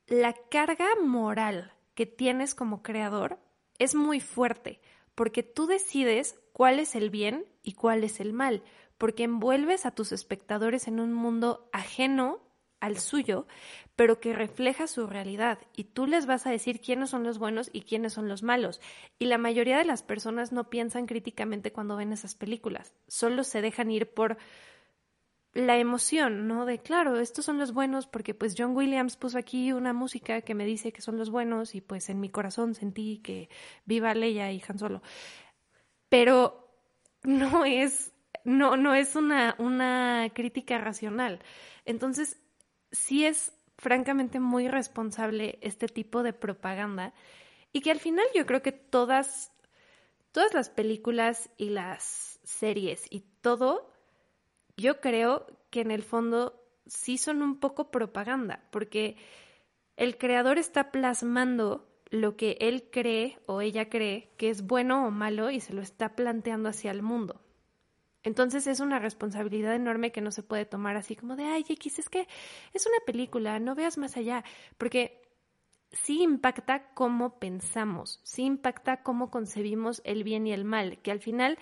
la 0.08 0.34
carga 0.34 0.88
moral 1.02 1.74
que 1.96 2.06
tienes 2.06 2.56
como 2.56 2.82
creador 2.84 3.40
es 3.80 3.96
muy 3.96 4.20
fuerte, 4.20 4.82
porque 5.16 5.44
tú 5.44 5.68
decides 5.68 6.40
cuál 6.54 6.80
es 6.80 6.96
el 6.96 7.10
bien 7.10 7.46
y 7.64 7.74
cuál 7.74 8.04
es 8.04 8.20
el 8.20 8.34
mal, 8.34 8.64
porque 9.02 9.24
envuelves 9.24 9.88
a 9.88 9.96
tus 9.96 10.12
espectadores 10.12 10.88
en 10.88 11.00
un 11.00 11.12
mundo 11.12 11.68
ajeno 11.74 12.38
al 12.80 13.00
suyo, 13.00 13.48
pero 13.96 14.20
que 14.20 14.32
refleja 14.32 14.86
su 14.86 15.08
realidad 15.08 15.58
y 15.76 15.86
tú 15.86 16.06
les 16.06 16.28
vas 16.28 16.46
a 16.46 16.52
decir 16.52 16.82
quiénes 16.82 17.10
son 17.10 17.24
los 17.24 17.40
buenos 17.40 17.72
y 17.74 17.82
quiénes 17.82 18.14
son 18.14 18.30
los 18.30 18.44
malos. 18.44 18.80
Y 19.18 19.26
la 19.26 19.40
mayoría 19.40 19.80
de 19.80 19.86
las 19.86 20.04
personas 20.04 20.52
no 20.52 20.70
piensan 20.70 21.08
críticamente 21.08 21.72
cuando 21.72 21.96
ven 21.96 22.14
esas 22.14 22.36
películas, 22.36 22.94
solo 23.08 23.44
se 23.44 23.64
dejan 23.64 23.90
ir 23.90 24.14
por 24.14 24.38
la 25.54 25.80
emoción, 25.80 26.48
¿no? 26.48 26.68
De 26.68 26.78
claro, 26.78 27.20
estos 27.20 27.44
son 27.44 27.58
los 27.58 27.74
buenos 27.74 28.06
porque 28.06 28.36
pues 28.36 28.54
John 28.56 28.78
Williams 28.78 29.18
puso 29.18 29.40
aquí 29.40 29.74
una 29.74 29.94
música 29.94 30.42
que 30.42 30.54
me 30.54 30.66
dice 30.68 30.94
que 30.94 31.02
son 31.02 31.18
los 31.18 31.32
buenos 31.32 31.74
y 31.74 31.82
pues 31.82 32.08
en 32.12 32.20
mi 32.20 32.30
corazón 32.30 32.76
sentí 32.76 33.18
que 33.18 33.50
viva 33.84 34.14
Leia 34.14 34.52
y 34.52 34.62
Han 34.68 34.78
Solo. 34.78 35.02
Pero 36.08 36.68
no 37.24 37.66
es 37.66 38.12
no 38.44 38.78
no 38.78 38.94
es 38.94 39.16
una 39.16 39.56
una 39.58 40.30
crítica 40.34 40.78
racional. 40.78 41.40
Entonces, 41.86 42.42
sí 42.92 43.26
es 43.26 43.54
francamente 43.78 44.40
muy 44.40 44.68
responsable 44.68 45.58
este 45.62 45.88
tipo 45.88 46.24
de 46.24 46.34
propaganda 46.34 47.14
y 47.74 47.82
que 47.82 47.92
al 47.92 48.00
final 48.00 48.26
yo 48.36 48.46
creo 48.46 48.62
que 48.62 48.72
todas 48.72 49.52
todas 50.32 50.54
las 50.54 50.70
películas 50.70 51.50
y 51.58 51.70
las 51.70 52.40
series 52.44 53.06
y 53.10 53.22
todo 53.42 53.92
yo 54.78 55.02
creo 55.02 55.48
que 55.70 55.82
en 55.82 55.92
el 55.92 56.04
fondo 56.04 56.62
sí 56.86 57.18
son 57.18 57.42
un 57.42 57.60
poco 57.60 57.92
propaganda, 57.92 58.64
porque 58.72 59.18
el 59.96 60.18
creador 60.18 60.58
está 60.58 60.92
plasmando 60.92 61.88
lo 62.10 62.36
que 62.36 62.58
él 62.60 62.90
cree 62.92 63.40
o 63.46 63.62
ella 63.62 63.90
cree 63.90 64.34
que 64.38 64.50
es 64.50 64.64
bueno 64.64 65.08
o 65.08 65.12
malo 65.12 65.50
y 65.50 65.62
se 65.62 65.74
lo 65.74 65.82
está 65.82 66.16
planteando 66.16 66.70
hacia 66.70 66.92
el 66.92 67.02
mundo. 67.02 67.42
Entonces 68.24 68.68
es 68.68 68.80
una 68.80 69.00
responsabilidad 69.00 69.74
enorme 69.74 70.12
que 70.12 70.22
no 70.22 70.32
se 70.32 70.44
puede 70.44 70.66
tomar 70.66 70.96
así 70.96 71.16
como 71.16 71.36
de, 71.36 71.46
ay, 71.46 71.66
X, 71.68 72.00
es 72.00 72.10
que 72.10 72.28
es 72.74 72.86
una 72.86 73.04
película, 73.06 73.60
no 73.60 73.76
veas 73.76 73.98
más 73.98 74.16
allá, 74.18 74.44
porque 74.78 75.22
sí 75.92 76.22
impacta 76.22 76.94
cómo 76.94 77.40
pensamos, 77.40 78.20
sí 78.24 78.44
impacta 78.44 79.04
cómo 79.04 79.32
concebimos 79.32 80.02
el 80.06 80.24
bien 80.24 80.46
y 80.48 80.54
el 80.54 80.66
mal, 80.66 81.00
que 81.02 81.12
al 81.12 81.20
final 81.20 81.58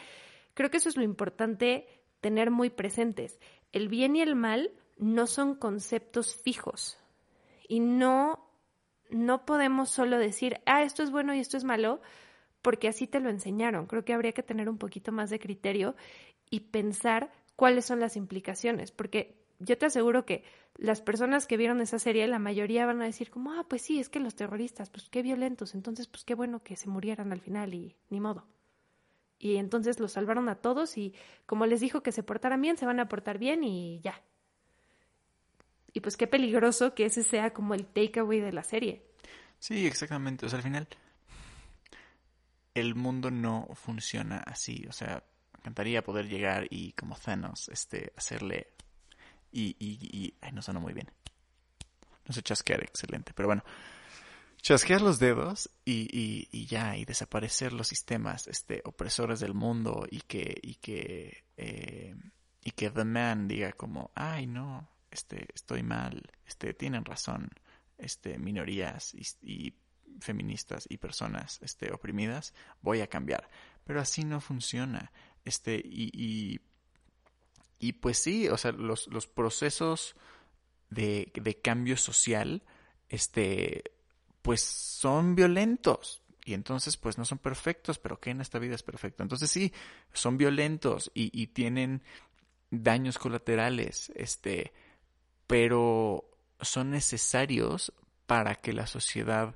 creo 0.53 0.69
que 0.69 0.77
eso 0.77 0.89
es 0.89 0.97
lo 0.97 1.03
importante 1.03 1.87
tener 2.19 2.51
muy 2.51 2.69
presentes. 2.69 3.39
El 3.71 3.87
bien 3.87 4.15
y 4.15 4.21
el 4.21 4.35
mal 4.35 4.71
no 4.97 5.27
son 5.27 5.55
conceptos 5.55 6.35
fijos 6.35 6.99
y 7.67 7.79
no 7.79 8.45
no 9.09 9.45
podemos 9.45 9.89
solo 9.89 10.19
decir, 10.19 10.59
ah, 10.65 10.83
esto 10.83 11.03
es 11.03 11.11
bueno 11.11 11.33
y 11.33 11.39
esto 11.39 11.57
es 11.57 11.63
malo, 11.63 11.99
porque 12.61 12.87
así 12.87 13.07
te 13.07 13.19
lo 13.19 13.29
enseñaron. 13.29 13.87
Creo 13.87 14.05
que 14.05 14.13
habría 14.13 14.33
que 14.33 14.43
tener 14.43 14.69
un 14.69 14.77
poquito 14.77 15.11
más 15.11 15.29
de 15.29 15.39
criterio 15.39 15.95
y 16.49 16.61
pensar 16.61 17.31
cuáles 17.55 17.85
son 17.85 17.99
las 17.99 18.15
implicaciones, 18.15 18.91
porque 18.91 19.39
yo 19.59 19.77
te 19.77 19.85
aseguro 19.85 20.25
que 20.25 20.43
las 20.77 21.01
personas 21.01 21.45
que 21.45 21.57
vieron 21.57 21.81
esa 21.81 21.99
serie, 21.99 22.25
la 22.27 22.39
mayoría 22.39 22.85
van 22.85 23.01
a 23.01 23.05
decir 23.05 23.29
como, 23.29 23.51
ah, 23.51 23.65
pues 23.67 23.81
sí, 23.81 23.99
es 23.99 24.09
que 24.09 24.19
los 24.19 24.35
terroristas, 24.35 24.89
pues 24.89 25.09
qué 25.09 25.21
violentos, 25.21 25.75
entonces 25.75 26.07
pues 26.07 26.23
qué 26.23 26.35
bueno 26.35 26.63
que 26.63 26.77
se 26.77 26.87
murieran 26.87 27.33
al 27.33 27.41
final 27.41 27.73
y 27.73 27.97
ni 28.09 28.19
modo. 28.19 28.47
Y 29.37 29.55
entonces 29.57 29.99
los 29.99 30.13
salvaron 30.13 30.49
a 30.49 30.55
todos 30.55 30.97
y 30.97 31.13
como 31.45 31.65
les 31.65 31.79
dijo 31.79 32.03
que 32.03 32.11
se 32.11 32.23
portaran 32.23 32.61
bien, 32.61 32.77
se 32.77 32.85
van 32.85 32.99
a 32.99 33.07
portar 33.07 33.37
bien 33.37 33.63
y 33.63 33.99
ya. 34.01 34.21
Y 35.93 36.01
pues 36.01 36.17
qué 36.17 36.27
peligroso 36.27 36.93
que 36.93 37.05
ese 37.05 37.23
sea 37.23 37.51
como 37.51 37.73
el 37.73 37.85
takeaway 37.85 38.39
de 38.39 38.51
la 38.51 38.63
serie. 38.63 39.05
Sí, 39.57 39.85
exactamente. 39.85 40.45
O 40.45 40.49
sea, 40.49 40.57
al 40.57 40.63
final 40.63 40.87
el 42.73 42.95
mundo 42.95 43.31
no 43.31 43.67
funciona 43.73 44.39
así. 44.45 44.85
O 44.87 44.91
sea, 44.91 45.23
encantaría 45.69 46.03
poder 46.03 46.27
llegar 46.27 46.67
y 46.69 46.93
como 46.93 47.15
Thanos, 47.15 47.69
este, 47.69 48.11
hacerle 48.17 48.73
y, 49.51 49.75
y, 49.79 49.99
y... 50.11 50.33
Ay, 50.41 50.51
no 50.51 50.61
suena 50.61 50.79
muy 50.79 50.93
bien. 50.93 51.09
No 52.25 52.33
sé 52.33 52.41
chasquear, 52.41 52.83
excelente. 52.83 53.33
Pero 53.35 53.47
bueno, 53.47 53.63
chasquear 54.61 55.01
los 55.01 55.19
dedos 55.19 55.69
y, 55.85 56.07
y, 56.11 56.47
y, 56.51 56.65
ya, 56.65 56.97
y 56.97 57.05
desaparecer 57.05 57.71
los 57.73 57.87
sistemas 57.87 58.47
este, 58.47 58.81
opresores 58.85 59.39
del 59.39 59.53
mundo 59.53 60.07
y 60.09 60.21
que, 60.21 60.59
y 60.61 60.75
que, 60.75 61.45
eh, 61.57 62.15
y 62.63 62.71
que 62.71 62.89
The 62.89 63.05
Man 63.05 63.47
diga 63.47 63.71
como, 63.73 64.11
ay 64.15 64.47
no, 64.47 64.89
este, 65.11 65.47
estoy 65.53 65.83
mal, 65.83 66.31
este, 66.45 66.73
tienen 66.73 67.05
razón, 67.05 67.49
este, 67.97 68.37
minorías 68.37 69.13
y, 69.13 69.23
y 69.41 69.75
feministas 70.19 70.85
y 70.89 70.97
personas, 70.97 71.59
este, 71.61 71.91
oprimidas, 71.93 72.53
voy 72.81 73.01
a 73.01 73.07
cambiar. 73.07 73.49
Pero 73.85 74.01
así 74.01 74.23
no 74.23 74.39
funciona, 74.39 75.11
este, 75.45 75.81
y, 75.83 76.59
y, 77.79 77.93
pues 77.93 78.17
sí, 78.17 78.47
o 78.49 78.57
sea, 78.57 78.71
los, 78.71 79.07
los 79.07 79.27
procesos 79.27 80.15
de, 80.89 81.31
de 81.33 81.55
cambio 81.59 81.97
social, 81.97 82.63
este, 83.07 83.83
pues 84.41 84.61
son 84.61 85.35
violentos. 85.35 86.21
Y 86.45 86.53
entonces, 86.53 86.97
pues 86.97 87.17
no 87.17 87.25
son 87.25 87.37
perfectos, 87.37 87.99
pero 87.99 88.19
que 88.19 88.31
en 88.31 88.41
esta 88.41 88.59
vida 88.59 88.75
es 88.75 88.83
perfecto. 88.83 89.21
Entonces 89.21 89.51
sí, 89.51 89.71
son 90.13 90.37
violentos 90.37 91.11
y, 91.13 91.29
y 91.39 91.47
tienen 91.47 92.01
daños 92.71 93.19
colaterales, 93.19 94.11
este, 94.15 94.73
pero 95.45 96.29
son 96.61 96.91
necesarios 96.91 97.93
para 98.25 98.55
que 98.55 98.73
la 98.73 98.87
sociedad 98.87 99.55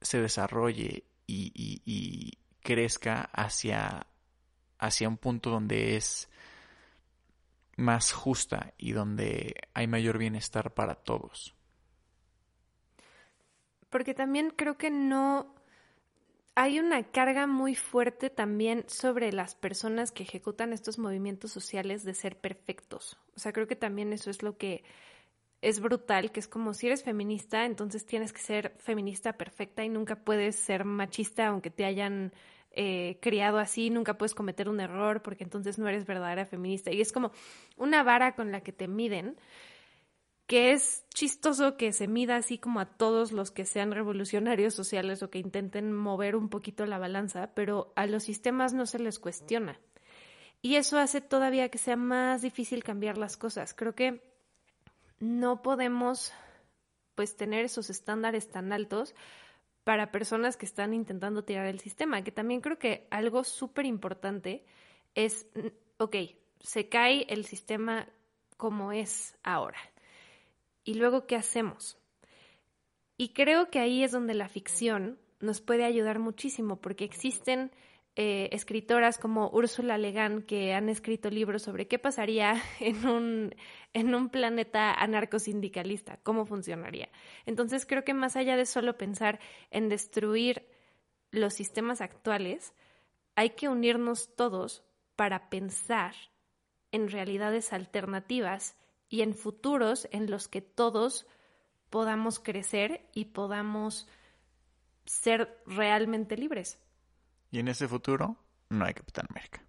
se 0.00 0.20
desarrolle 0.20 1.04
y, 1.26 1.52
y 1.84 2.38
crezca 2.62 3.22
hacia, 3.32 4.06
hacia 4.80 5.08
un 5.08 5.16
punto 5.16 5.50
donde 5.50 5.96
es 5.96 6.28
más 7.76 8.12
justa 8.12 8.74
y 8.76 8.92
donde 8.92 9.54
hay 9.74 9.86
mayor 9.86 10.18
bienestar 10.18 10.74
para 10.74 10.96
todos 10.96 11.54
porque 13.90 14.14
también 14.14 14.50
creo 14.56 14.78
que 14.78 14.90
no 14.90 15.52
hay 16.54 16.78
una 16.78 17.02
carga 17.10 17.46
muy 17.46 17.74
fuerte 17.74 18.30
también 18.30 18.84
sobre 18.88 19.32
las 19.32 19.54
personas 19.54 20.12
que 20.12 20.22
ejecutan 20.22 20.72
estos 20.72 20.98
movimientos 20.98 21.52
sociales 21.52 22.04
de 22.04 22.14
ser 22.14 22.36
perfectos. 22.36 23.18
O 23.36 23.40
sea, 23.40 23.52
creo 23.52 23.66
que 23.66 23.76
también 23.76 24.12
eso 24.12 24.30
es 24.30 24.42
lo 24.42 24.56
que 24.56 24.84
es 25.62 25.80
brutal, 25.80 26.32
que 26.32 26.40
es 26.40 26.48
como 26.48 26.72
si 26.72 26.86
eres 26.86 27.04
feminista, 27.04 27.66
entonces 27.66 28.06
tienes 28.06 28.32
que 28.32 28.40
ser 28.40 28.74
feminista 28.78 29.34
perfecta 29.34 29.84
y 29.84 29.88
nunca 29.88 30.16
puedes 30.16 30.56
ser 30.56 30.84
machista 30.84 31.48
aunque 31.48 31.70
te 31.70 31.84
hayan 31.84 32.32
eh, 32.72 33.18
criado 33.20 33.58
así, 33.58 33.90
nunca 33.90 34.16
puedes 34.16 34.34
cometer 34.34 34.68
un 34.68 34.80
error 34.80 35.22
porque 35.22 35.44
entonces 35.44 35.78
no 35.78 35.88
eres 35.88 36.06
verdadera 36.06 36.46
feminista. 36.46 36.92
Y 36.92 37.00
es 37.00 37.12
como 37.12 37.32
una 37.76 38.02
vara 38.02 38.34
con 38.34 38.52
la 38.52 38.60
que 38.60 38.72
te 38.72 38.88
miden 38.88 39.36
que 40.50 40.72
es 40.72 41.04
chistoso 41.14 41.76
que 41.76 41.92
se 41.92 42.08
mida 42.08 42.34
así 42.34 42.58
como 42.58 42.80
a 42.80 42.86
todos 42.86 43.30
los 43.30 43.52
que 43.52 43.64
sean 43.64 43.92
revolucionarios 43.92 44.74
sociales 44.74 45.22
o 45.22 45.30
que 45.30 45.38
intenten 45.38 45.92
mover 45.92 46.34
un 46.34 46.48
poquito 46.48 46.86
la 46.86 46.98
balanza, 46.98 47.52
pero 47.54 47.92
a 47.94 48.06
los 48.06 48.24
sistemas 48.24 48.74
no 48.74 48.84
se 48.84 48.98
les 48.98 49.20
cuestiona. 49.20 49.78
Y 50.60 50.74
eso 50.74 50.98
hace 50.98 51.20
todavía 51.20 51.68
que 51.68 51.78
sea 51.78 51.94
más 51.94 52.42
difícil 52.42 52.82
cambiar 52.82 53.16
las 53.16 53.36
cosas. 53.36 53.74
Creo 53.74 53.94
que 53.94 54.24
no 55.20 55.62
podemos 55.62 56.32
pues 57.14 57.36
tener 57.36 57.64
esos 57.64 57.88
estándares 57.88 58.50
tan 58.50 58.72
altos 58.72 59.14
para 59.84 60.10
personas 60.10 60.56
que 60.56 60.66
están 60.66 60.94
intentando 60.94 61.44
tirar 61.44 61.66
el 61.66 61.80
sistema, 61.80 62.22
que 62.22 62.32
también 62.32 62.60
creo 62.60 62.78
que 62.78 63.06
algo 63.10 63.44
súper 63.44 63.86
importante 63.86 64.64
es, 65.14 65.46
ok, 65.98 66.16
se 66.60 66.88
cae 66.88 67.26
el 67.28 67.44
sistema 67.44 68.08
como 68.56 68.92
es 68.92 69.38
ahora 69.42 69.78
¿Y 70.84 70.94
luego 70.94 71.26
qué 71.26 71.36
hacemos? 71.36 71.98
Y 73.16 73.28
creo 73.28 73.70
que 73.70 73.78
ahí 73.78 74.02
es 74.02 74.12
donde 74.12 74.34
la 74.34 74.48
ficción 74.48 75.18
nos 75.40 75.60
puede 75.60 75.84
ayudar 75.84 76.18
muchísimo, 76.18 76.80
porque 76.80 77.04
existen 77.04 77.70
eh, 78.22 78.50
escritoras 78.52 79.16
como 79.16 79.48
Úrsula 79.48 79.96
Legan 79.96 80.42
que 80.42 80.74
han 80.74 80.90
escrito 80.90 81.30
libros 81.30 81.62
sobre 81.62 81.88
qué 81.88 81.98
pasaría 81.98 82.62
en 82.80 83.06
un, 83.06 83.54
en 83.94 84.14
un 84.14 84.28
planeta 84.28 84.92
anarcosindicalista, 84.92 86.18
cómo 86.22 86.44
funcionaría. 86.44 87.08
Entonces 87.46 87.86
creo 87.86 88.04
que 88.04 88.12
más 88.12 88.36
allá 88.36 88.58
de 88.58 88.66
solo 88.66 88.98
pensar 88.98 89.40
en 89.70 89.88
destruir 89.88 90.68
los 91.30 91.54
sistemas 91.54 92.02
actuales, 92.02 92.74
hay 93.36 93.50
que 93.50 93.70
unirnos 93.70 94.36
todos 94.36 94.84
para 95.16 95.48
pensar 95.48 96.14
en 96.92 97.08
realidades 97.08 97.72
alternativas 97.72 98.76
y 99.08 99.22
en 99.22 99.34
futuros 99.34 100.06
en 100.12 100.30
los 100.30 100.46
que 100.46 100.60
todos 100.60 101.26
podamos 101.88 102.38
crecer 102.38 103.08
y 103.14 103.24
podamos 103.24 104.06
ser 105.06 105.58
realmente 105.64 106.36
libres. 106.36 106.78
Y 107.50 107.58
en 107.58 107.68
ese 107.68 107.88
futuro 107.88 108.36
no 108.68 108.84
hay 108.84 108.94
Capitán 108.94 109.26
América. 109.30 109.62